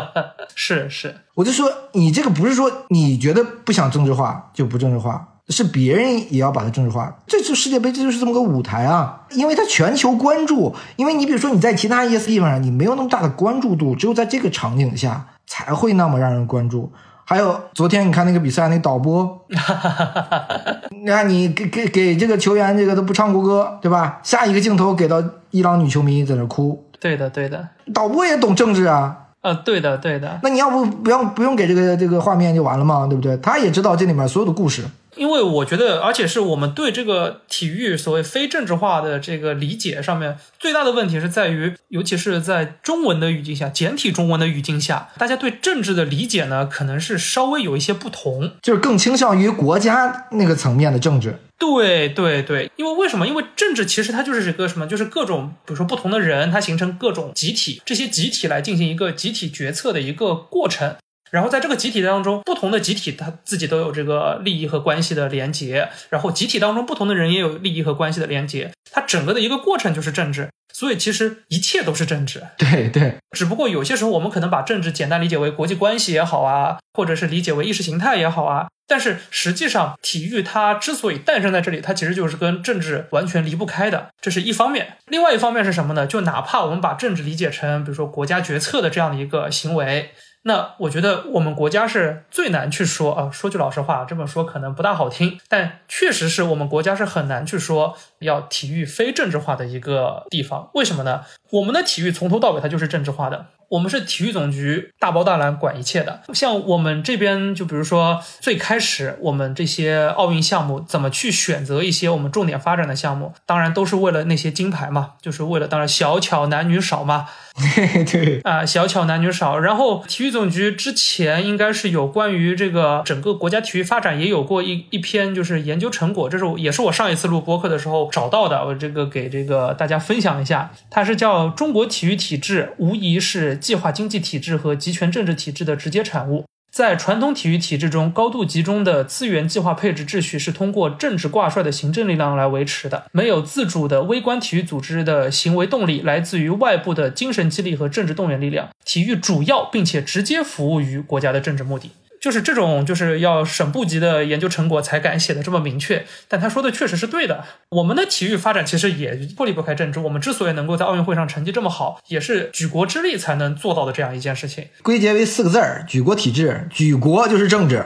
[0.54, 7.14] 是是，我就说你这个不是说你觉得不想政治化就不政治化，是别人也要把它政治化。
[7.26, 10.74] 这次世界杯这就是这么个舞台啊，因为它全球关注。
[10.96, 16.92] 因为你比如说你在其他一些地方上你没有那么大的关注度，只有在这个场景下才会那么让人关注。
[17.28, 19.38] 还有昨天你看那个比赛那导播，
[20.90, 24.20] 你看你给给给这个球员这个都不唱国歌，对吧？
[24.22, 26.84] 下一个镜头给到伊朗女球迷在那哭。
[27.00, 29.16] 对的对的，导播也懂政治啊。
[29.42, 30.38] 呃，对的，对的。
[30.42, 33.06] 那你要不不用不用给这个这个画面就完了嘛？
[33.06, 33.36] 对不对？
[33.38, 34.84] 他也知道这里面所有的故事。
[35.16, 51.38] 因为我觉得，而且是我们对这个体育所谓非政治化的这个理解上面，最大的问题是在于，尤其是在中文的语境下，简体中文的语境下，大家对政治的理解呢，可能是稍微有一些不同，就是更倾向于国家那个层面的政治。
[51.58, 53.26] 对对对，因为为什么？
[53.26, 54.86] 因为政治其实它就是一个什么？
[54.86, 60.96] 就是各种，比如说不同的人，它形成各种集体，这些集体来进行一个集体决策的一个过程。
[61.30, 70.48] 然后在这个集体当中，不同的集体它自己都有这个利益和关系的连结，然后集体当中不同的人也有利益和关系的连结，它整个的一个过程就是政治。
[70.72, 73.16] 所以其实一切都是政治，对对。
[73.30, 78.66] 只不过有些时候我们可能把政治简单理解为国际关系也好啊，或者是理解为意识形态也好啊。
[78.86, 84.98] 但是实际上，体育它之所以诞生在这里，它其实就是跟政治完全离不开的，这是一方面。
[85.06, 86.06] 另外一方面是什么呢？
[86.06, 90.10] 就哪怕我们把政治理解成，比如说国家决策的这样的一个行为。
[90.46, 100.70] 那我觉得我们国家是最难去说啊，说句老实话，这么说可能不大好听，但确实是我们国家是很难去说要体育非政治化的一个地方。
[100.74, 101.24] 为什么呢？
[101.50, 103.46] 我们的体育从头到尾它就是政治化的。
[103.68, 117.26] 我们是体育总局大包大揽管一切的，像我们这边就比如说最开始我们这些奥运项目怎么去选择一些我们重点发展的项目，当然都是为了那些金牌嘛，就是为了当然小巧男女少嘛，
[118.10, 119.58] 对啊小巧男女少。
[119.58, 133.55] 然后体育总局之前应该是有关于这个整个国家体育发展也有过一一篇就是研究成果，这是也是我上一次录播客的时候找到的，我这个给这个大家分享一下，它是叫中国体育体制无疑是。
[133.56, 143.04] 计划经济体制和集权政治体制的直接产物，在传统体育体制中，高度集中的资源计划配置秩序是通过政治挂帅的行政力量来维持的。
[143.12, 148.68] 没有自主的微观体育组织的行为动力，来自于外部的精神激励和政治动员力量。
[148.84, 151.90] 体育主要并且直接服务于国家的政治目的。
[152.20, 157.44] 就是这种，就是要省部级的研究成果才敢写的这么明确，但他说的确实是对的。
[157.70, 160.00] 我们的体育发展其实也脱离不开政治。
[160.00, 164.66] 我们之所以能够在奥运会上成绩这么好，也是举国之力才能做到的这样一件事情。
[164.82, 166.68] 归结为四个字儿：举国体制。
[166.70, 167.84] 举国就是政治，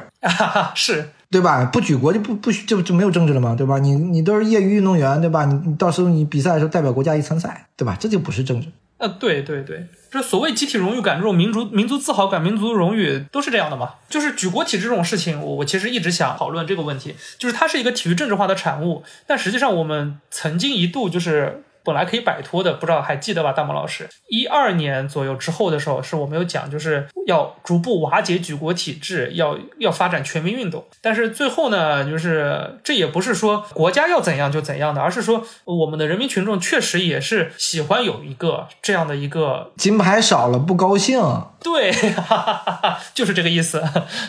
[0.75, 1.64] 是对吧？
[1.64, 3.55] 不举国就不不就就没有政治了吗？
[3.57, 3.79] 对吧？
[3.79, 5.45] 你你都是业余运动员，对吧？
[5.45, 7.97] 你你到时候你比赛的时候代表国家一参赛，对吧？
[8.01, 8.69] 这就不是政治。
[9.01, 13.95] 呃，对对对，这所谓集体荣誉感、这种民族民族自豪感、民族荣誉都是这样的嘛。
[14.09, 21.65] 就是举国体制这种事情，我我其实一直想讨论这个问题，就是它是一个体育政治化的产物，但实际上我们曾经一度就是。
[21.90, 24.09] 本来可以摆脱的，不知道还记得吧，大毛老师？
[24.29, 30.85] 一二年左右之后的时候，是我们有讲，就是要逐步瓦解举国体制，要要发展全民运动。
[31.03, 41.20] 但是最后呢，就是这也不是说国家要怎样就怎样的，而是说我们的人民群众确实也是喜欢有一个这样的一个金牌少了不高兴。
[41.62, 43.83] 对，哈哈哈就是这个意思。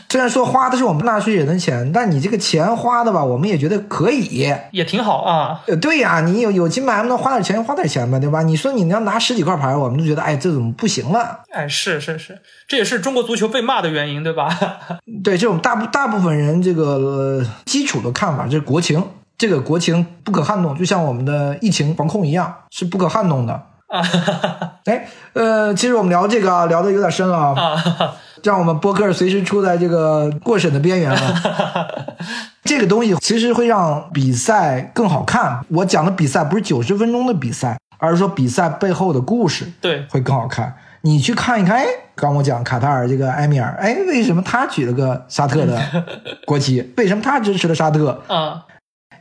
[0.10, 5.62] 虽然说花的是我们纳税人的钱，但你这个钱花的吧，我们也觉得可以，也挺好啊。
[5.67, 7.51] 呃，对呀，你有有金牌，能花点钱。
[7.52, 8.42] 钱花点钱吧，对吧？
[8.42, 11.42] 你说你要拿十几块牌，我们就觉得哎，这怎么不行了？
[11.52, 14.50] 哎，是是是，这也是中国足球被骂的原因，对吧？
[15.24, 19.04] 对，这种大部大部分人这个、呃基础的看法，这是国情，
[19.38, 23.54] 这个国情不可撼动，就像我们的疫情防控一样，是不可撼动的。
[23.88, 24.02] 啊
[24.86, 32.15] 哎，呃，其实我们聊这个啊，聊的有点深了啊，啊，让我们播客随时处在这个过审的边缘了。
[32.63, 35.65] 这个东西其实会让比赛更好看。
[35.69, 40.73] 我讲的比赛不是九十分钟的比赛，而是说比赛背后的故事对，会更好看。
[41.01, 45.82] 你去看一看，哎，刚我讲卡塔尔这个埃米尔，哎，为什么他举了个沙特的
[46.45, 46.93] 国旗？
[46.97, 48.21] 为什么他支持了沙特？
[48.27, 48.63] 啊，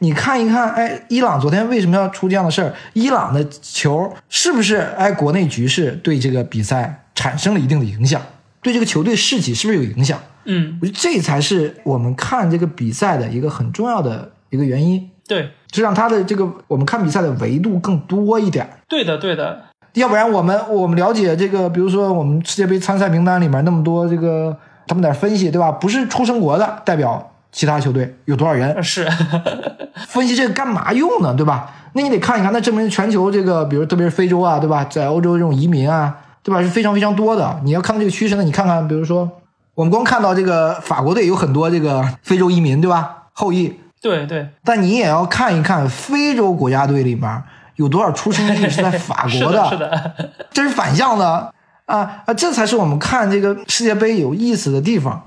[0.00, 2.74] 你看一看，哎，伊朗昨天为什么要出这样的事儿？
[2.92, 8.20] 伊朗的球是不是哎国内局势对这个比赛产生了一定的影响？
[8.62, 10.18] 对这个球队士气是不是有影响？
[10.44, 18.68] 嗯，我觉得这才是我们看这个比赛的一个很重要的一个原因，对，就让他的这个我们看比赛的维度更多一点。
[18.88, 25.70] 对的，对的，要不然我们我们了解这个，比如说我们世界杯参赛名单里面那么多这个他们在分析，对吧？
[25.70, 28.82] 不是出生国的代表其他球队有多少人？
[28.82, 29.06] 是，
[30.08, 31.34] 分析这个干嘛用呢？
[31.34, 31.74] 对吧？
[31.92, 34.84] 那你得看一看，那证明全球这个，比如特别是非洲啊，对吧？
[34.84, 36.62] 在欧洲这种移民啊，对吧？
[36.62, 37.60] 是非常非常多的。
[37.64, 39.30] 你要看到这个趋势呢，你看看，比如说
[39.74, 43.24] 我们光看到这个法国队有很多这个非洲移民，对吧？
[43.32, 47.42] 后裔，对对，但你也要看一看非洲国家队里面
[47.76, 50.14] 有多少出生地是在法 是国的，是的，
[50.52, 51.52] 这是反向的
[51.86, 52.34] 啊啊！
[52.34, 55.22] 这才是我们看这个世界杯有意思的地方。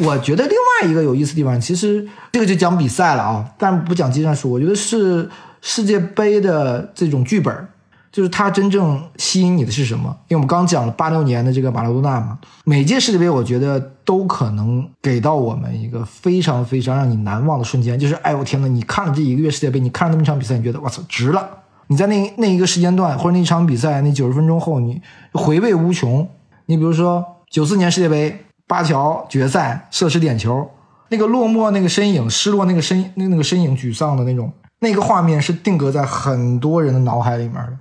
[0.00, 4.52] 我觉得另外一个有意思的地方，其实这个就讲比赛了啊，但不讲技战术。
[4.52, 5.28] 我觉得是
[5.60, 7.68] 世界杯的这种剧本，
[8.10, 10.16] 就是它真正吸引你的是什么？
[10.28, 21.48] 因为我们刚讲了八六年的这个马拉多纳嘛，每届世界杯我觉得都可能给到我们一个非常非常让你难忘的瞬间，就是哎我天呐，你看了这一个月世界杯，你看了那么一场比赛，你觉得我操值了。
[21.90, 25.00] 你在那那一个时间段或者那一场比赛那九十分钟后，你
[25.32, 26.28] 回味无穷。
[26.66, 30.70] 你比如说九四年世界杯巴乔决赛射失点球，
[31.08, 37.72] 那个落寞那个身影，失落那个身那那个身影，沮丧的那种那个画面是定格在很多人的脑海里面的。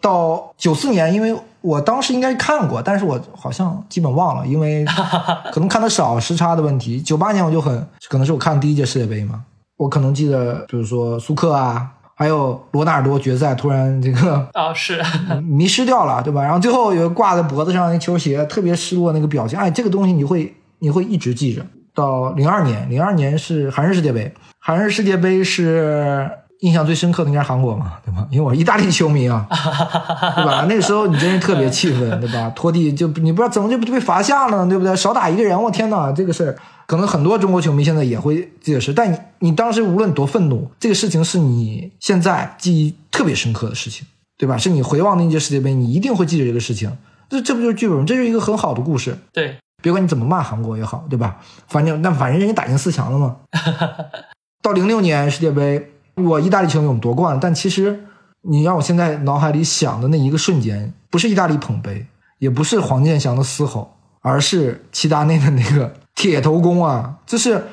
[0.00, 4.84] 到九四年，因为我当时应该看过，但是我好像基本忘了，因为
[5.50, 7.00] 可能看的少，时差的问题。
[7.00, 9.42] 九八年我就很可能是我看第一届世界杯嘛，
[9.78, 15.02] 我可能记得，比如说苏克啊，还有罗纳尔多决赛突然这个啊，是，
[15.42, 16.42] 迷失掉了，对吧？
[16.42, 21.64] 然后最后有挂在脖子上那球鞋，特别失落那个表情，哎，这个东西你会你会一直记着。
[21.94, 26.28] 到零二年，零二年是韩日世界杯，韩日世界杯是
[26.64, 28.26] 印象最深刻的应该是韩国嘛，对吧？
[28.30, 30.64] 因为我是意大利球迷啊，对吧？
[30.66, 32.50] 那个时候你真是特别气愤，对吧？
[32.56, 34.96] 拖地就你不知道怎么就被罚下了呢，对不对？
[34.96, 44.06] 少打一个人，我天哪，这个事儿可能很多中国球迷现在也会记得是，但你你当时无论多愤怒，这个事情是你现在记忆特别深刻的事情，
[44.38, 44.56] 对吧？
[44.56, 46.90] 是你回望那届世界杯，你一定会记得这个事情。
[47.28, 48.06] 这这不就是剧本？
[48.06, 49.18] 这就是一个很好的故事。
[49.32, 51.36] 对，别管你怎么骂韩国也好，对吧？
[51.68, 53.36] 反正那反正人家打进四强了嘛。
[54.62, 58.04] 到零六年世界杯，我意大利球迷我们夺冠了，但其实
[58.42, 62.06] 你让我现在脑海里想的那一个瞬间，不是意大利捧杯，
[62.38, 67.14] 也不是黄健翔的嘶吼，而是齐达内的那个铁头功啊！
[67.26, 67.64] 就是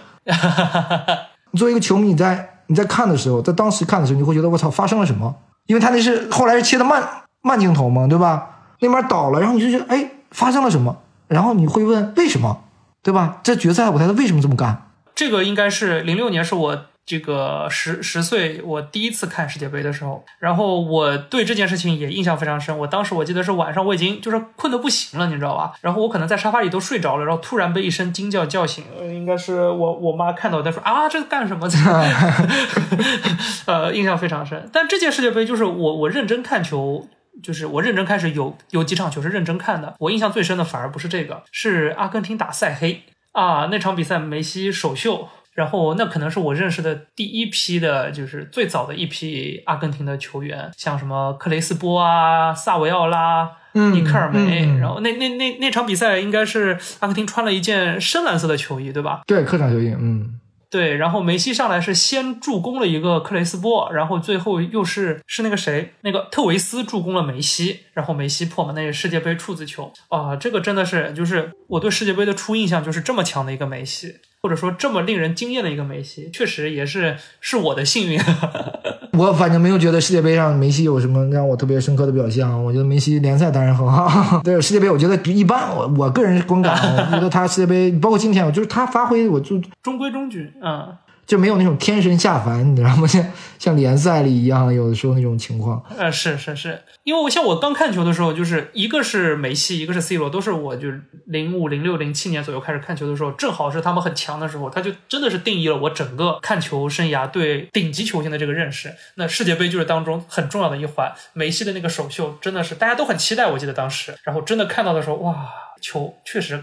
[1.51, 5.36] 你 作为一个球迷，你在你在看的时候，在当时看的时候，你会觉得我操，发生了什么？
[5.67, 7.04] 因为他那是后来是切的慢
[7.41, 8.47] 慢镜头嘛，对吧？
[8.80, 10.97] 那边倒了，然后你就觉得哎，发生了什么？
[11.27, 12.63] 然后你会问为什么，
[13.04, 13.39] 对吧？
[13.43, 14.88] 这决赛舞台他为什么这么干？
[15.13, 22.77] 这个应该是零六年，是我这个十十岁我第一次看世界杯的时候，然后我对这件事情也印象非常深。
[22.77, 25.73] 我当时我记得是晚上我已经就是困得不行了，你知道吧？
[25.81, 31.67] 然后我可能在沙发里都睡着了，然后突然被一声惊叫叫醒，呃应该是我我妈看到在说啊，这干什么？
[33.65, 34.69] 呃，印象非常深。
[34.71, 37.07] 但这届世界杯就是我我认真看球。
[37.41, 59.21] 就是我认真开始有有几场球是认真看的，我印象最深的反而不是这个，是阿根廷打塞黑啊那场比赛梅西首秀，然后那可能是我认识的第一批的，就是最早的一批阿根廷的球员，像什么克雷斯波啊、萨维奥拉、嗯尼克尔梅，然后那那那那场比赛应该是阿根廷穿了一件深蓝色的球衣，对吧？
[59.27, 69.91] 对，客场球衣，嗯，对，然后梅西上来是先助攻了一个克雷斯波，然后最后又是是那个谁，那个特维斯助攻了梅西，然后梅西破门那个世界杯处子球。
[70.09, 78.19] 啊，这个真的是就是我对世界杯的初印象就是这么强的一个梅西，或者说这么令人惊艳的一个梅西，确实也是是我的幸运。
[79.13, 82.58] 我反正没有觉得世界杯上梅西有什么让我特别深刻的表现啊。
[82.58, 85.75] 我觉得梅西联赛当然很好， 对世界杯我觉得一般。
[85.75, 86.75] 我我个人观感，
[87.12, 90.88] 我觉得他世界杯包括今天，我就是他发挥，我就中规中矩，嗯，
[91.31, 93.07] 就没有那种天神下凡，你知道吗？
[93.07, 93.25] 像
[93.57, 95.81] 像联赛里一样，有的时候那种情况。
[95.97, 100.89] 呃，是是是，因为我像我刚看球的时候，就是一个是梅西，一个是 C 罗，都是我就
[101.27, 108.93] 零五、零六、零七年左右开始看球的时候，正好是他们很强的时候，他就真的是定义了我整个看球生涯对顶级球星的这个认识。
[109.15, 115.47] 那世界杯就是当中很重要的一环，梅西的那个首秀真的是大家都很期待，我记得当时，然后真的看到的时候，哇，
[115.82, 116.61] 球确实。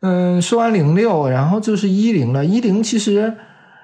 [0.00, 2.44] 嗯，说完零六，然后就是一零了。
[2.44, 3.34] 一零其实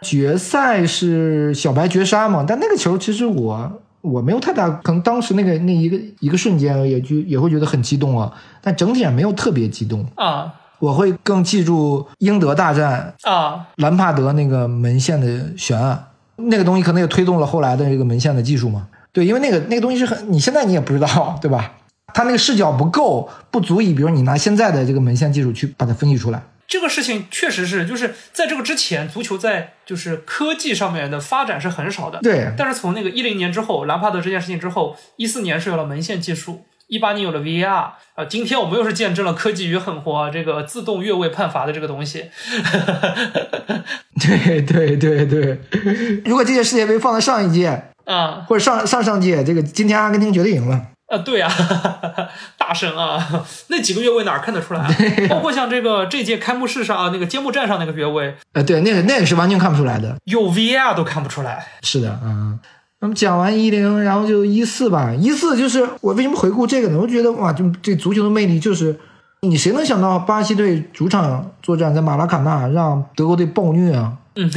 [0.02, 10.52] 决赛是小白绝杀嘛，但那个球其实我我没有太大，可能当时那个那一个一个瞬间也就也会觉得很激动啊，但整体上没有特别激动啊。
[10.78, 16.02] 我会更记住英德大战啊，兰帕德那个门线的悬案，
[16.36, 18.86] 那个东西可能也推动了后来的这个门线的技术嘛。
[19.12, 21.72] 对，因为那个那个东西是很，你现在你也不知道，对吧？
[22.16, 26.42] 他那个视角不够，不足以，比如你拿现在的这个门线技术去把它分析出来。
[26.66, 32.18] 这个事情确实是，就是在这个之前，足球在就是科技上面的发展是很少的。
[32.22, 32.50] 对。
[32.56, 42.30] 但是从那个一零年之后，兰帕德这件事情之后，一四年是有了门线技术，一八年有了 VAR，啊，今天我们又是见证了科技与狠活，这个自动越位判罚的这个东西。
[44.18, 45.60] 对对对对，
[46.24, 50.86] 如果这届世界杯放在上一届啊，或者上上上届，这个今天阿根廷绝对赢了。
[51.08, 51.48] 啊，对呀，
[52.58, 53.24] 大神啊，
[53.68, 54.88] 那几个越位哪看得出来？
[55.30, 61.66] 包括像这个这届开幕式上啊，那个揭幕战上那个越位，呃，对，那个那个是完全看不出来的，有 VR 都看不出来。
[61.82, 62.58] 是的，嗯。
[62.98, 65.12] 那么讲完一零，然后就一四吧。
[65.14, 66.98] 一四就是我为什么回顾这个呢？
[66.98, 68.98] 我觉得哇，就这足球的魅力就是，
[69.42, 74.14] 你谁能想到巴西队主场作战在马拉卡纳让德国队暴虐啊？
[74.34, 74.50] 嗯。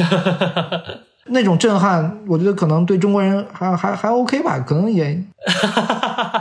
[1.32, 5.22] 那种震撼，我觉得可能对中国人还还还 OK 吧，可能也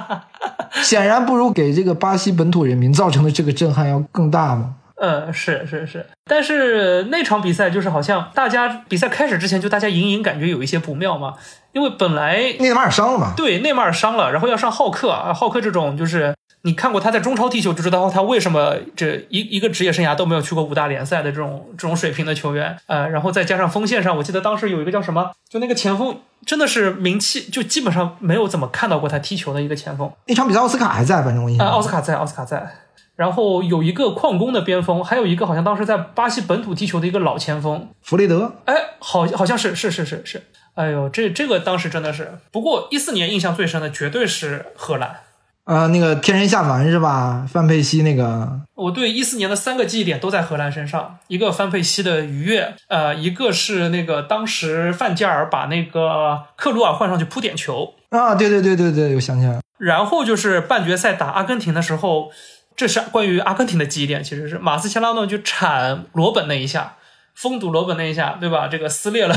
[0.83, 4.75] 显然不如给这个巴西本土人民造成的这个震撼要更大嘛。
[5.01, 11.35] 嗯，是是是，但是那场比赛就是好像大家比赛开始之前就大家隐隐感觉有一些不妙嘛，
[11.73, 16.35] 因为本来内马尔伤了嘛，对，内马尔伤了，然后要上浩克啊，浩克这种就是。
[16.69, 30.13] 你看过他在中超踢球，就知道他为什么这一一个职业生涯都没有去过五大联赛的这种这种水平的球员，呃，然后再加上锋线上，我记得当时有一个叫什么，就那个前锋真的是名气，就基本上没有怎么看到过他踢球的一个前锋。
[30.27, 31.67] 那场比赛奥斯卡还在，反正我印象。
[31.67, 32.71] 奥斯卡在，奥斯卡在。
[33.17, 38.57] 然后有一个矿工的边锋，还有一个好像当时在巴西本土踢球的一个老前锋弗雷德。
[38.67, 40.43] 哎，好，好像是是是是是。
[40.75, 42.33] 哎呦，这这个当时真的是。
[42.53, 45.21] 不过一四年印象最深的绝对是荷兰。
[45.69, 47.47] 呃，那个天神下凡是吧？
[47.47, 59.61] 范佩西那个，我对一四年的三个记忆点都在荷兰身上，一个范佩西的愉悦，呃，一个是那个当时范加尔把那个克鲁尔换上去扑点球啊，对对对对对，我想起来了。
[59.77, 62.31] 然后就是半决赛打阿根廷的时候，
[62.75, 66.95] 这是关于阿根廷的记忆点，其实是马斯切拉诺就铲罗本那一下。
[67.41, 68.67] 封堵罗本那一下，对吧？
[68.67, 69.35] 这个撕裂了，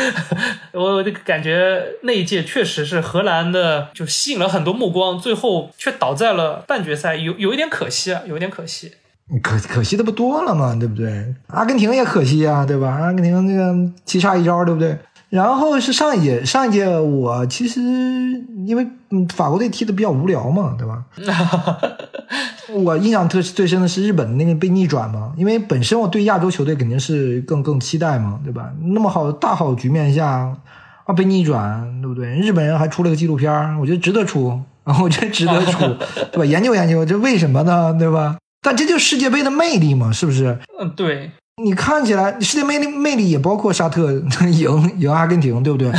[0.72, 8.92] 我这个感觉那一届确实是荷兰的，就吸引了很多目光，最后却倒在了半决赛，有有一点可惜啊，有一点可惜。
[9.42, 11.34] 可可惜的不多了嘛，对不对？
[11.48, 12.88] 阿根廷也可惜啊，对吧？
[12.88, 14.96] 阿根廷那个七差一招，对不对？
[15.28, 17.80] 然后是上一届，上一届我其实
[18.64, 18.86] 因为
[19.34, 21.04] 法国队踢的比较无聊嘛，对吧？
[22.72, 28.70] 我印象特最深的是日本的那个被逆转嘛，因为本身我对亚洲球队肯定是更更期待嘛，对吧？
[28.82, 30.54] 那么好大好局面下
[31.04, 32.34] 啊被逆转，对不对？
[32.36, 35.78] 日本人还出了个纪录片我觉得值得出啊， 我觉得值得出，
[36.32, 36.44] 对吧？
[36.46, 38.36] 研究研究这为什么呢，对吧？
[38.62, 40.58] 但这就是世界杯的魅力嘛，是不是？
[40.80, 41.30] 嗯，对。
[41.62, 44.12] 你看起来世界魅力魅力也包括沙特
[44.52, 45.90] 赢赢阿根廷，对不对？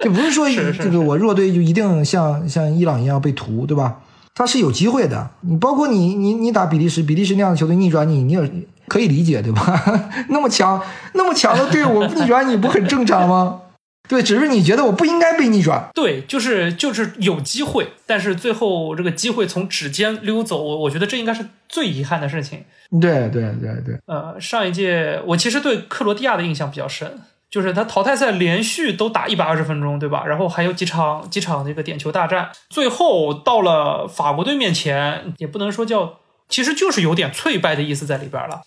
[0.00, 0.48] 就不是说
[0.78, 3.96] 这个我弱队就一定像像伊朗一样被屠，对吧？
[4.34, 8.50] 他是有机会的，你包括你你你打比利时，比利时那样的球队逆转你，你也
[8.88, 9.82] 可以理解，对吧？
[10.28, 10.82] 那么强
[11.12, 13.60] 那么强的队伍 逆转你不很正常吗？
[14.06, 15.88] 对，只是你觉得我不应该被逆转。
[15.94, 22.64] 对，就是就是有机会，但是最后这个机会从指尖溜走，我我觉得这应该是最遗憾的事情。
[23.00, 23.98] 对对对对。
[24.06, 27.18] 呃，上一届我其实对克罗地亚的印象比较深。
[27.54, 30.24] 就是他淘汰赛连续都打一百二十分钟，对吧？
[30.26, 36.14] 然后还有几场几场这个点球大战，最后到了法国队面前，也不能说叫，
[36.48, 38.62] 其实就是有点脆败的意思在里边了。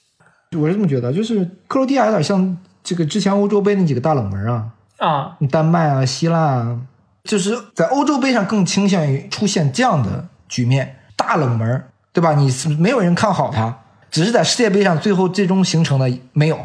[0.58, 4.70] 我是这么觉得，就是克罗地亚有点像这个之前欧洲杯那几个大冷门啊
[5.00, 6.80] 啊，丹麦啊、希腊啊，
[7.26, 11.84] 就是在欧洲杯上更倾向于出现这样的局面，大冷门，
[12.14, 12.36] 对吧？
[12.36, 13.80] 你是没有人看好他，
[14.10, 16.58] 只是在世界杯上最后最终形成的没有。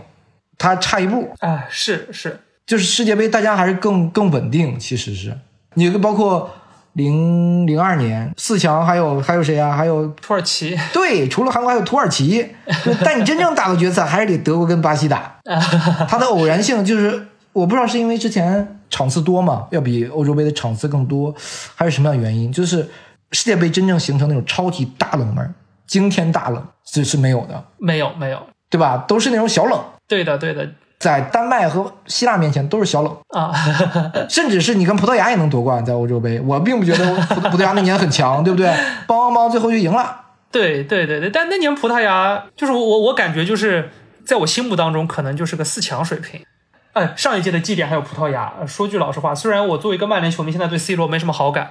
[0.63, 4.79] 他差一步啊，是是，就是世界杯，大家还是更更稳定。
[4.79, 5.37] 其实是，
[5.75, 6.49] 你包括
[6.93, 9.75] 零零二年四强还有还有谁啊？
[9.77, 10.79] 还有土耳其。
[10.93, 12.55] 对，除了韩国还有土耳其。
[13.05, 15.37] 但你真正打到决赛还是得德国跟巴西打。
[16.09, 21.35] 它的偶然性就是，我不知道是因为之前场次多嘛，要比欧洲杯的场次更多，
[21.75, 22.53] 还是什么样原因？
[22.53, 22.89] 就是
[23.33, 25.55] 世界杯真正形成那种超级大冷门、
[25.89, 27.65] 惊天大冷，这是没有的。
[27.79, 28.39] 没有，没有，
[28.71, 29.05] 对吧？
[29.09, 29.83] 都是那种小冷。
[30.13, 30.69] 对的，对的。
[30.99, 33.53] 在丹麦和希腊面前都是小冷啊，
[34.31, 38.69] 甚至是你跟葡萄牙也能夺冠，在欧洲杯，我并不觉得葡 葡萄牙那年很强，对不对？
[39.07, 40.21] 邦邦邦，最后就赢了。
[40.53, 43.91] 对对对对，但那年葡萄牙就是我我我感觉就是
[44.25, 46.45] 在我心目当中可能就是个四强水平。
[46.93, 48.53] 哎，上一届的绩点还有葡萄牙。
[48.67, 51.71] 说句老实话，虽然我作为一个曼联球迷，现在对 C 罗没什么好感，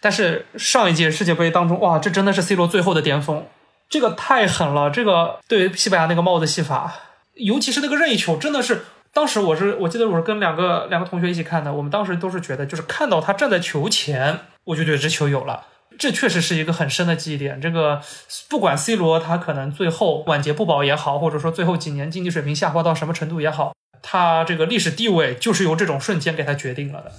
[0.00, 3.44] 但是上一届世界杯当中，哇，这真的是 C 罗最后的巅峰，
[3.88, 6.92] 这个太狠了，这个对西班牙那个帽子戏法。
[7.34, 8.82] 尤其是那个任意球，真的是
[9.12, 15.64] 当时我是我记得我是跟两个两个同学一起看的，我们当时都是觉得，就是看到他站在球前，我就觉得这球有了，
[15.98, 17.60] 这确实是一个很深的记忆点。
[17.60, 18.00] 这个
[18.48, 27.12] 不管 C 罗他可能最后晚节不保也好，或者说最后几年竞技水平下滑到什么程度也好，他这个历史地位就是由这种瞬间给他决定了的。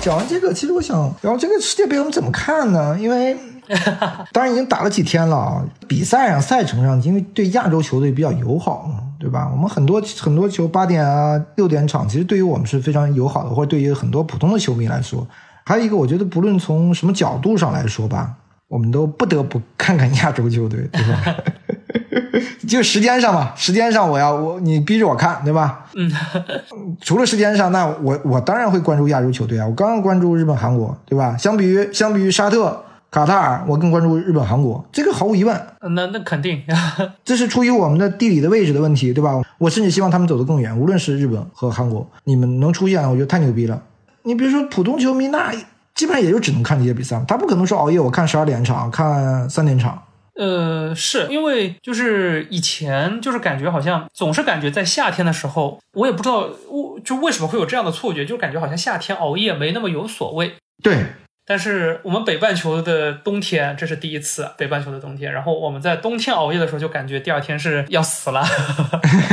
[0.00, 2.96] 讲完这个，其实我想，然后这个世界杯我们怎么看呢？
[2.98, 3.36] 因为。
[4.32, 5.64] 当然已经打了几天了啊！
[5.88, 9.48] 比赛上、赛程上，因为对亚洲球队比较友好嘛，对吧？
[9.52, 15.26] 我们很多很多球八点啊、六点场，其实对于我们是非常友好的，或者对于很多普通的球迷来说，
[15.64, 18.34] 还有一个，我觉得不论从什么角度上来说吧，
[18.68, 21.34] 我们都不得不看看亚洲球队，对吧？
[22.68, 25.86] 就时间上嘛，时间上我要我你逼着我看，对吧？
[25.94, 26.10] 嗯，
[27.00, 29.66] 除了时间上，那我我当然会关注亚洲球队啊！
[29.66, 31.36] 我刚刚关注日本、韩国，对吧？
[31.36, 32.82] 相比于相比于沙特。
[33.16, 35.58] 卡塔尔，我更关注日本、韩国，这个毫无疑问。
[35.80, 36.62] 那那肯定，
[37.24, 39.40] 这是出于我们的地理的位置的问题，对吧？
[39.56, 43.82] 我甚至希望他们走得更远，无论是日本和韩国，你们能出现，我觉得太牛逼了。
[44.24, 45.50] 你比如说普通球迷，那
[45.94, 50.02] 基本上也就只能看这些比赛，他不可能说熬夜我看十二点场，看三点场。
[50.38, 60.56] 呃，是因为就是以前就是感觉好像总是感觉在夏天的时候，我也不知道我就为什么会有这样的错觉，就感觉好像夏天熬夜没那么有所谓。
[60.82, 61.06] 对。
[61.48, 65.32] 但是我们北半球的冬天，这是第一次北半球的冬天。
[65.32, 68.44] 然后我们在冬天熬夜的时候，就感觉第二天是要死了。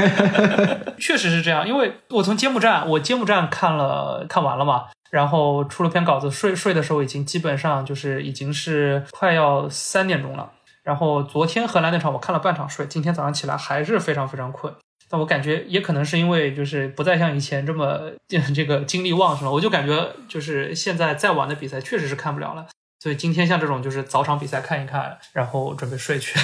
[0.99, 10.51] 确实是这样，因为我从揭幕战，我揭幕战看了看完了嘛，然后出了篇稿子，睡睡的时候已经基本上就是已经是快要三点钟了。
[10.83, 14.71] 然后昨天荷兰那场我看了半场睡，今天早上起来还是非常非常困。
[15.13, 22.65] 但我感觉也可能是因为就是不再像以前这么这个精力旺盛了，我就感觉就是现在再晚的比赛确实是看不了了。
[22.99, 26.39] 所以今天像这种就是早场比赛看一看，然后准备睡去。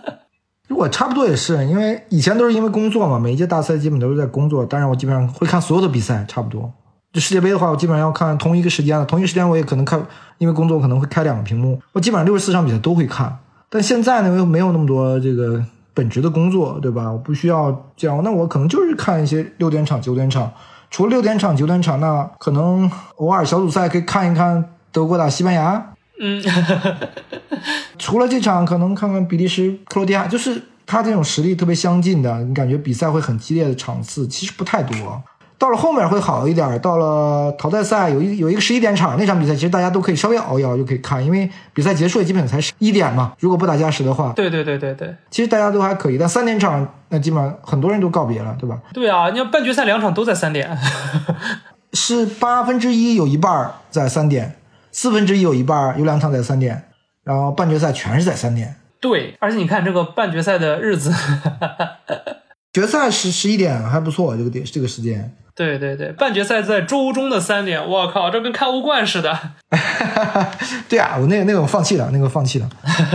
[0.74, 4.64] 我差不多也是，因为以前都是因为工作嘛，每一届大赛基本都是在工作。
[4.64, 6.72] 当然我基本上会看所有的比赛，差不多。
[7.12, 10.02] 就世界杯的话，我基本上要看同一个时间的，同一时间我也可能看，
[10.38, 13.40] 因为工作可能会开两个屏幕，我基本上六十四场比赛都会看。
[13.68, 15.62] 但现在呢，又没有那么多这个。
[15.98, 17.10] 本职的工作，对吧？
[17.10, 20.52] 我不需要这样，那我可能就是看一些六点场、九点场。
[20.92, 25.92] 除了六点场、九点场，那可能偶尔小组赛可以看一看德国打西班牙。
[26.20, 26.40] 嗯，
[27.98, 35.20] 除了这场，可能看看比利时、克罗地亚，就是他这种实力特别相近的，你感觉比赛会很激烈的场次，其实不太多。
[35.58, 43.32] 到了后面会好一点，到了淘汰赛有一有一个十一点场那场比赛，其实大家都可以稍微熬一熬就可以看，因为比赛结束也基本才十一点嘛。
[43.40, 46.16] 如果不打加时的话，对对对对对，其实大家都还可以。
[46.16, 48.78] 但三点场那基本上很多人都告别了，对吧？
[48.94, 50.78] 对啊，你要半决赛两场都在三点，
[51.92, 54.54] 是八分之一有一半在三点，
[54.92, 56.84] 四分之一有一半有两场在三点，
[57.24, 58.76] 然后半决赛全是在三点。
[59.00, 61.12] 对，而且你看这个半决赛的日子，
[62.72, 65.34] 决赛是十一点还不错，这个点这个时间。
[65.54, 69.36] 对对对，半决赛在周中的三点，我靠，这跟看欧冠似的。
[70.88, 72.70] 对啊，我那个那个我放弃了，那个放弃了，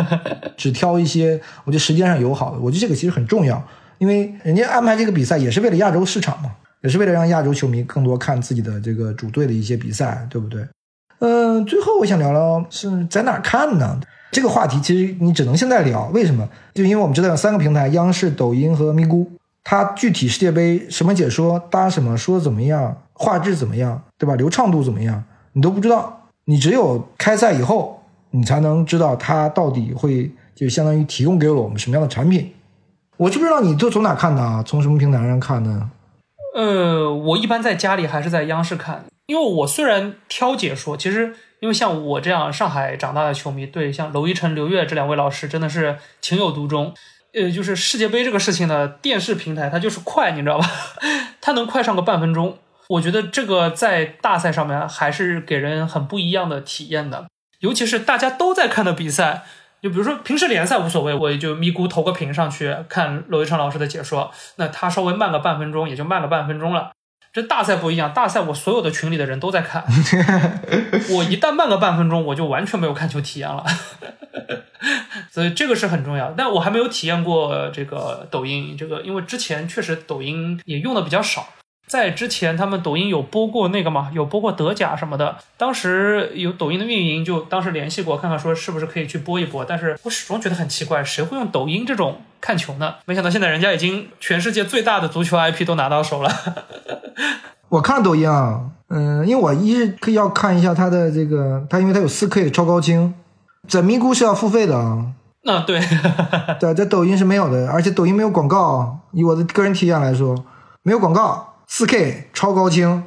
[0.58, 2.60] 只挑一些我觉得时间上友好的。
[2.60, 3.66] 我觉得这个其实很重要，
[3.98, 6.52] 因为人家安排这个比赛也是为了亚洲市场嘛，
[6.82, 10.68] 也是为了让亚洲球迷更多看自己的这个主队的一些比赛，对不对？
[11.20, 14.02] 嗯，最后我想聊聊是在哪看呢？
[14.34, 16.50] 这个话题其实你只能现在聊，为什么？
[16.74, 19.26] 就因为我们知道有三个平台：央视、抖音和咪咕。
[19.64, 32.54] 它具体世界杯什么解说搭什么说怎么样画质怎么样对吧流畅度怎么样你都不知道你只有开赛以后你才能知道它到底会就相当于提供给了我们什么样的产品。
[33.18, 34.64] 我就不知道你都从哪看的啊？
[34.66, 35.92] 从什么平台上看呢？
[36.56, 46.94] 呃，我一般在家里还是在央视看，因为我虽然挑解说，其实因为像我这样上海长大的球迷，对像娄艺晨、刘越这两位老师真的是情有独钟。
[47.34, 50.70] 呃，就是世界杯这个事情呢，电视平台它就是快，你知道吧？
[51.42, 52.58] 它能快上个半分钟，
[52.90, 57.28] 我觉得这个在大赛上面还是给人很不一样的体验的，
[57.60, 59.44] 尤其是大家都在看的比赛。
[59.82, 66.92] 就比如说平时联赛无所谓，我也就咪咕投个屏上去看罗一成老师的解说，那他稍微慢个半分钟也就慢个半分钟了。
[67.34, 69.84] 这大赛不一样，大赛我所有的群里的人都在看，
[71.10, 73.66] 我一旦慢个半分钟，我就完全没有看球体验了。
[75.32, 81.48] 所以这个是很重要，但我还没有体验过这个抖音，这个因为之前确实抖音也用的比较少。
[81.86, 85.36] 在之前，他们抖音有播过那个嘛，有播过德甲什么的。
[85.58, 89.64] 当时有抖音的运营就当时联系过，看看说是不是可以去播一播。
[89.64, 92.96] 但是我始终觉得很奇怪，谁会用抖音这种看球呢？
[93.06, 96.32] 没想到现在人家已经全世界最大的足球 IP 都拿到手了。
[97.70, 103.14] 我看抖音啊，嗯，因为我一是可以要看一下它的这个，它因为它有四 K 的超高清，
[103.68, 105.08] 在咪咕是要付费的啊。
[105.44, 105.80] 那对，
[106.60, 109.00] 对，在抖音是没有的，而且抖音没有广告。
[109.12, 110.44] 以我的个人体验来说，
[110.82, 111.53] 没有广告。
[111.76, 113.04] 四 K 超高清，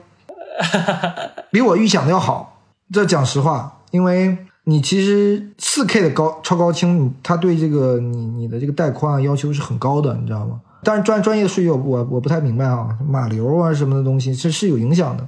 [1.53, 2.65] 比我预想的要好。
[2.93, 10.61] 这讲实话，因为你其实四 K 的高超高清，它对这个你你的这个带宽要求是很高的，你知道吗？
[10.83, 11.79] 但是专专业的术语我
[12.11, 15.25] 我不太明白啊，码流啊什么的东西是是有影响的。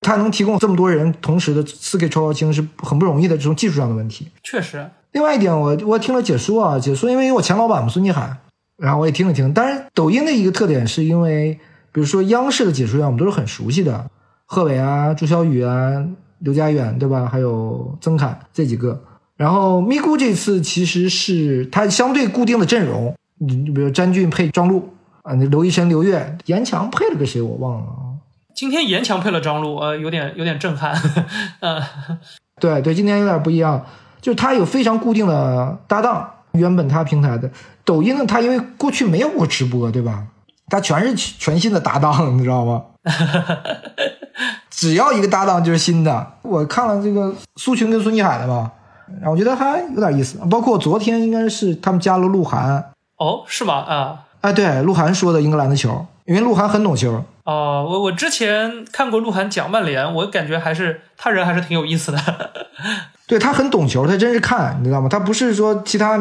[0.00, 4.26] 它能提供这么多人同时的四 K 超高清是很不容易的，这种技术上的问题。
[4.42, 4.84] 确实。
[5.12, 8.36] 另外一点，我我听了解说啊，解说因为我前老板嘛孙继海，
[8.78, 9.54] 然后我也听了听。
[9.54, 11.56] 但是抖音的一个特点是因为。
[11.92, 14.10] 比如说央视的解说员，我们都是很熟悉的，
[14.46, 16.04] 贺炜啊、朱晓宇啊、
[16.38, 17.26] 刘佳远，对吧？
[17.26, 19.02] 还有曾凯这几个。
[19.36, 24.88] 然后咪咕这次其实是他相对固定的阵容，你你比如詹俊配张璐
[25.22, 28.20] 啊，那刘一晨、刘越，严强配了个谁我忘了啊。
[28.54, 30.94] 今天严强配了张璐，呃，有点有点震撼。
[31.60, 31.80] 呃，
[32.60, 33.86] 对对，今天有点不一样，
[34.20, 36.30] 就是他有非常固定的搭档。
[36.52, 37.50] 原本他平台的
[37.84, 40.26] 抖音呢，他因为过去没有过直播，对吧？
[40.70, 42.82] 他全是全新的搭档，你知道吗？
[44.70, 46.26] 只要一个搭档就是新的。
[46.42, 48.70] 我看了这个苏群跟孙继海的吧，
[49.18, 50.38] 然后我觉得还有点意思。
[50.50, 52.92] 包括昨天应该是他们加了鹿晗。
[53.18, 53.74] 哦，是吗？
[53.74, 57.22] 啊，哎，对，鹿晗说的英格兰的球，因为鹿晗很懂球。
[57.44, 62.18] 哦，我我之前看过鹿晗讲曼联，我感觉还是他人还是挺有意思的。
[63.26, 65.08] 对他很懂球，他真是看，你知道吗？
[65.10, 66.16] 他不是说其他。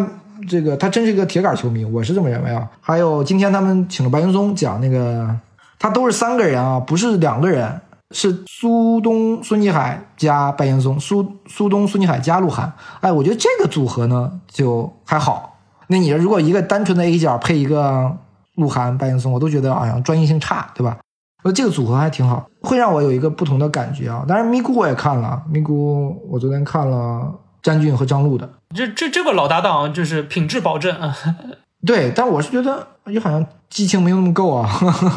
[0.47, 2.69] 这个他真是一个铁杆球迷，我是这么认为啊。
[2.81, 5.35] 还有今天他们请了白岩松讲那个，
[5.77, 7.81] 他都是三个人啊，不是两个人，
[8.11, 12.71] 是苏东、孙继海加白岩松，苏苏东、孙继海加鹿晗。
[13.01, 15.57] 哎，我觉得这个组合呢就还好。
[15.87, 18.15] 那你如果一个单纯的 A 角配一个
[18.55, 20.97] 鹿晗、白岩松，我都觉得好像专业性差，对吧？
[21.43, 24.25] 那这个组合还挺好，会让我有一个不同的感觉啊。
[24.27, 28.49] 当然咪咕我也看了，咪咕我昨天看了詹俊和张璐的。
[28.75, 31.15] 这这这个老搭档就是品质保证啊，
[31.85, 34.69] 对，但我是觉得也好像激情没有那么够啊，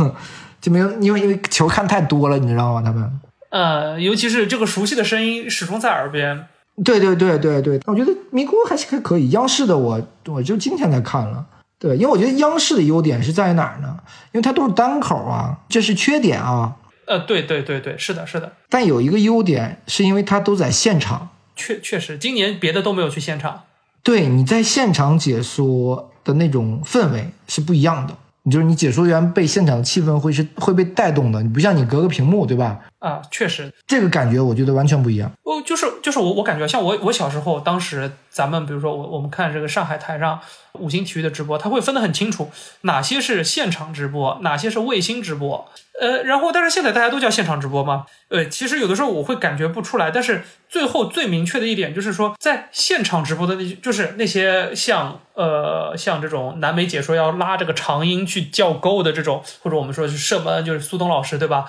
[0.60, 2.82] 就没有因为因为球看太多了，你知道吗？
[2.82, 6.46] 他们呃，尤其是这个熟悉的声音始终在耳边。
[6.82, 9.28] 对对对对对，我觉得咪咕还还可以。
[9.28, 11.44] 央视的我我就今天才看了，
[11.78, 13.98] 对，因为我觉得央视的优点是在哪儿呢？
[14.32, 16.76] 因为它都是单口啊，这是缺点啊。
[17.04, 18.50] 呃，对对对对，是的，是的。
[18.70, 21.28] 但有一个优点，是因为它都在现场。
[21.62, 23.62] 确确实，今年别的都没有去现场。
[24.02, 28.16] 对，你在现场解说的那种氛围是不一样的。
[28.42, 32.80] 你就是你解说员被现场的气氛会是会被带动的，你不像你隔个屏幕，对吧？
[33.02, 35.28] 啊，确实，这个感觉我觉得完全不一样。
[35.42, 40.38] 哦，就是就是我我感觉像我我小时候，当时咱们比如说我我们看这个上海台上
[40.74, 45.68] 五星体育的直播，他会分得很清楚，哪些是现场直播，哪些是卫星直播。
[46.00, 48.06] 呃，然后但是现在大家都叫现场直播吗？
[48.28, 50.12] 呃，其实有的时候我会感觉不出来。
[50.12, 61.68] 但是最后最明确的一点就是说，在现场直播的那，就是那些像呃像这种南美解说要拉这个长音去叫够的这种，或者我们说是射门，就是苏东老师对吧？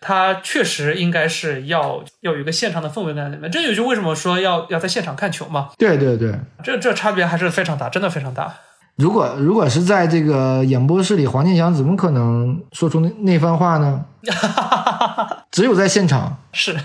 [0.00, 3.50] 他确实应该是要要有一个现场的氛围在里面。
[3.50, 5.70] 这也就为什么说要要在现场看球嘛。
[5.76, 8.54] 对对对，这这差别还是非常大，真的非常大。
[8.96, 14.04] 如果如果是在这个演播室里，黄健翔怎么可能说出那那番话呢？
[15.52, 16.76] 只有在现场，是，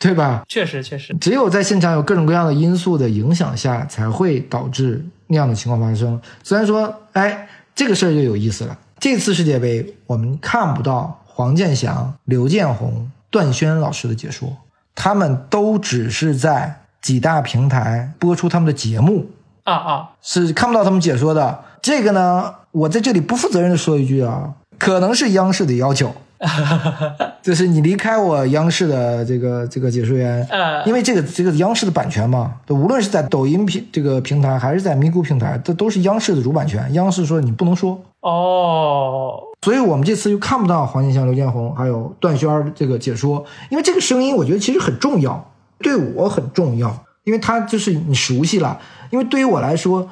[0.00, 0.42] 对吧？
[0.48, 6.20] 确实确实，只有在现场有各种各样的因素的影响下，才会导致那样的情况发生。
[6.42, 8.76] 虽然说，哎，这个事儿就有意思了。
[8.98, 14.56] 这次世界杯，我们看不到黄健翔、刘建宏、段轩老师的解说，
[14.94, 19.26] 他们都只是在几大平台播出他们的节目。
[19.64, 21.64] 啊啊，是看不到他们解说的。
[21.82, 26.14] 这个呢，我在这里不负责任的说一句啊，可能是央视的要求，
[27.42, 36.92] 就是你离开我央视的这个这个解说员，呃，因为这个这个央视的版权嘛，无论是在抖音平这个平台，还是在咪咕平台，这都是央视的主版权。
[36.92, 48.78] 央视说你不能说，哦，所以我们这次就看不到黄健翔、刘建宏还有段轩儿这个解说，因为这个声音我觉得其实很重要，对我很重要，因为他就是你熟悉了。
[49.10, 50.02] 因为对于我来说，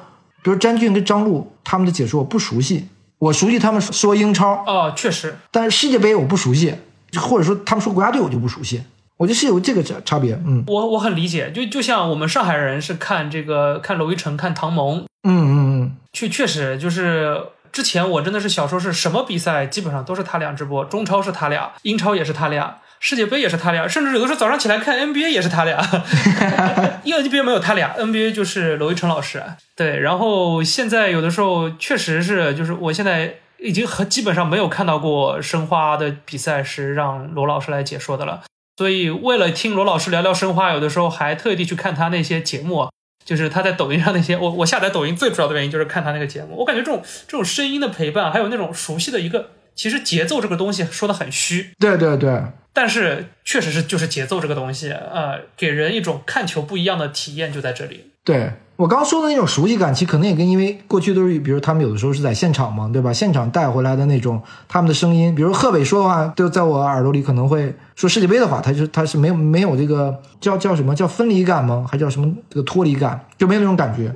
[0.41, 2.87] 比如詹俊跟张璐他们的解说我不熟悉，
[3.23, 6.75] 我熟悉他们说英超，哦，确实，但是世界杯我不熟悉，
[7.17, 8.83] 或者说他们说国家队我就不熟悉，
[9.15, 10.33] 我觉得是有这个差差别。
[10.45, 15.53] 嗯我我很理解，就就像我们上海人是看这个看娄艺晨、看唐蒙，嗯嗯
[15.83, 22.75] 嗯，确确实就是之前我真的是小时候是什么比赛基本上都是他俩直播，中超是他俩，英超也是他俩。
[23.05, 29.43] 世界杯也是他俩，甚至有的时候早上起来看 NBA 也是他俩，哈哈哈因为 NBA 没有他俩，NBA 就是娄艺晨老师。
[29.75, 38.43] 对，然后现在有的时候确实是，就是我现在已经很基本上没有看到过申花的比赛是让罗老师来解说的了。
[38.77, 42.89] 所以为了听罗老师聊聊申花，有的时候还特地去看他那些节目，
[43.25, 44.37] 就是他在抖音上那些。
[44.37, 46.55] 我我下载抖音最主要的原因就是看他那个节目。
[46.55, 52.41] 我感觉这种这种声音的陪伴，还有那种熟悉的一个，其实节奏这个东西说的很虚，对对对，
[52.73, 58.05] 但是确实是就是节奏这个东西，呃，给人一种看球不一样的体验就在这里。
[58.23, 63.13] 对我刚刚说的那种熟悉感，其实可能也跟因为过去都是，比如他们有的时候是在现场嘛，对吧？
[63.13, 71.85] 现场带回来的那种他们的声音，比如贺炜说的话，就在我耳朵里可能会说世界杯的话，他就他是没有没有这个叫叫什么叫分离感吗？
[71.87, 74.11] 还叫什么这个脱离感，就没有那种感觉。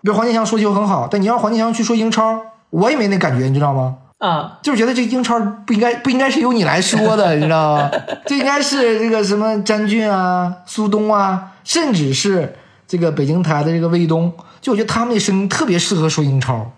[0.00, 2.40] 比如黄健翔说球很好，但你让黄健翔去说英超，
[2.70, 3.98] 我也没那感觉，你知道吗？
[4.24, 7.90] 啊、就是觉得这个英超不应该不应该是由你来说的，你知道吗？
[8.24, 12.56] 这应该是这个什么詹俊啊、苏东啊，甚至是
[12.86, 16.72] 这个北京台的这个卫东，就我觉得他们那声音特别适合说英超。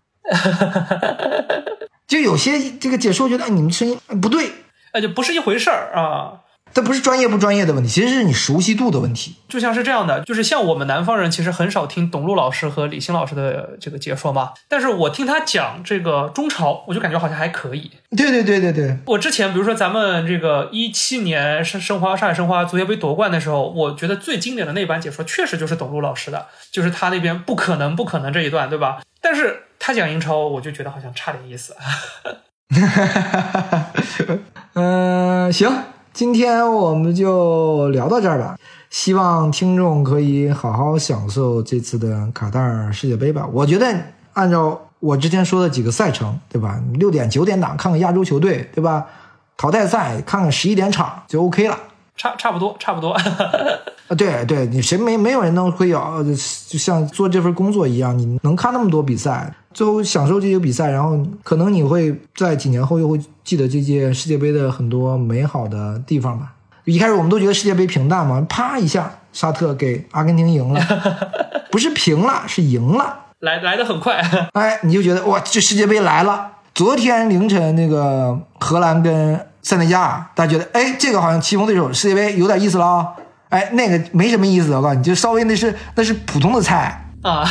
[2.08, 4.50] 就有些这个解说觉得，哎，你们声音不对，
[4.90, 6.42] 哎，就不是一回事儿啊。
[6.76, 9.34] 这不是专业不专业的问题，其实是你熟悉度的问题。
[9.48, 14.52] 就像是这样的，就是像我们南方人，其实很少听董路老师和李欣老师的这个解说嘛。
[14.68, 17.90] 但是我听他讲这个中超，我就感觉好像还可以。
[18.14, 29.00] 对对对对对，我之前比如说咱们这个一七年申申花上海申花足协杯夺冠的时候，我觉得最经典的那版解说确实就是董路老师的，就是他那边不可能不可能这一段，对吧？
[29.22, 31.74] 但是他讲英超，我就觉得好像差点意思。
[34.74, 35.72] 嗯、行，
[36.16, 38.56] 今天我们就聊到这儿吧。
[38.88, 43.46] 希望听众可以好好享受这次的卡塔尔世界杯吧。
[43.52, 43.94] 我觉得
[44.32, 46.80] 按照我之前说的几个赛程，对吧？
[46.94, 49.04] 六点九点档看看亚洲球队，对吧？
[49.58, 51.78] 淘汰赛看看十一点场就 OK 了。
[52.16, 53.12] 差差不多，差不多。
[54.08, 66.52] 啊，对对，你谁没没有人能会有，呃就像做这份工作一样，你能看那么多比赛，最后享受这些比赛，然后可能你会在几年后又会记得这届世界杯的很多美好的地方吧。
[66.84, 70.80] 一开始我们都觉得世界杯平淡嘛，啪一下，沙特给阿根廷赢了，
[71.70, 73.22] 不是平了，是赢了。
[73.40, 74.22] 来来的很快，
[74.54, 76.52] 哎，你就觉得哇，这世界杯来了。
[76.74, 83.12] 昨天凌晨那个荷兰跟塞内加尔，大家觉得哎，这个好像棋逢对手，世界杯有点意思了啊、
[83.48, 87.04] 哎，那个没什么意思，我告诉你，就稍微那是那是普通的菜。
[87.22, 87.44] 啊，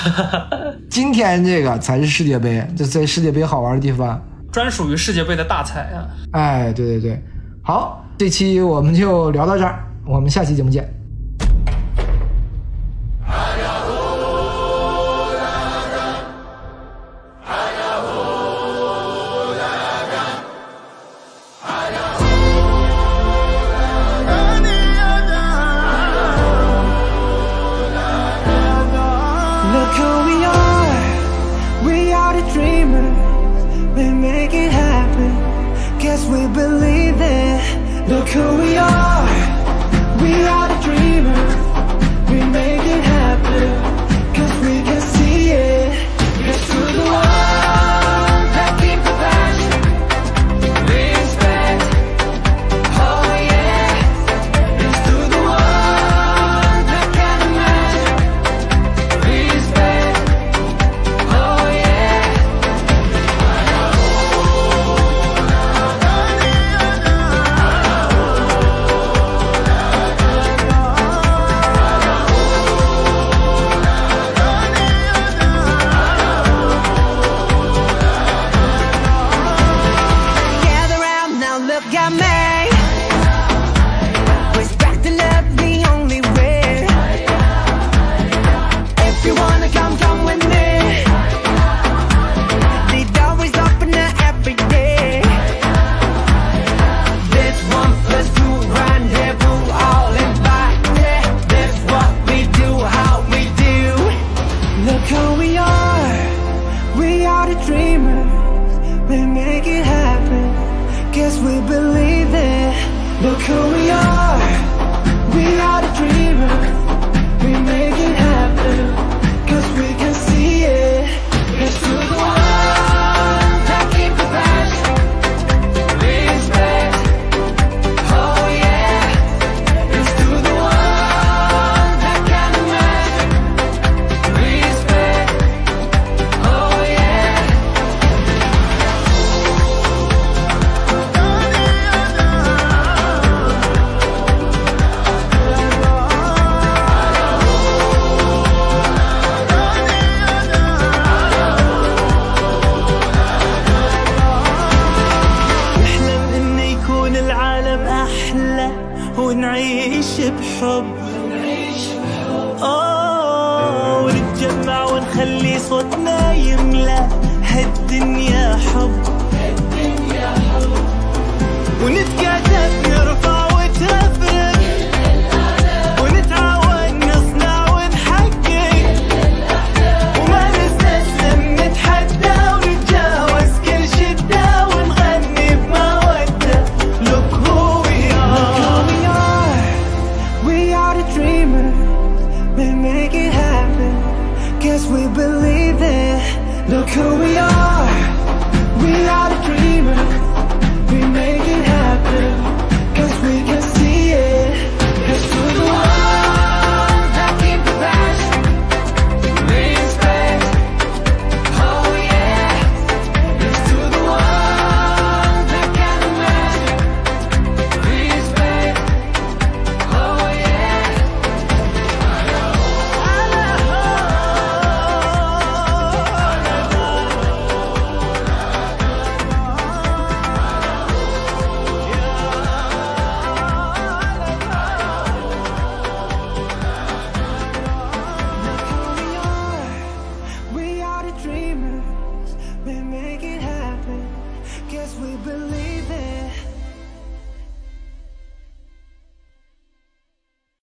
[0.89, 4.17] 今天这个才是世界杯，这在世界杯好玩的地方。
[4.49, 6.07] 专属于世界杯的大菜啊！
[6.31, 7.21] 哎，对对对，
[7.61, 10.89] 好，这期我们就聊到这儿，我们下期节目见。
[36.27, 38.07] We believe it.
[38.09, 39.27] Look who we are,